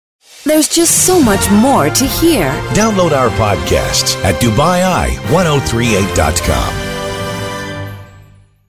There's 0.45 0.69
just 0.69 1.05
so 1.05 1.21
much 1.21 1.51
more 1.51 1.91
to 1.91 2.07
hear. 2.07 2.53
Download 2.75 3.11
our 3.13 3.29
podcasts 3.31 4.17
at 4.25 4.41
Dubai1038.com. 4.41 6.92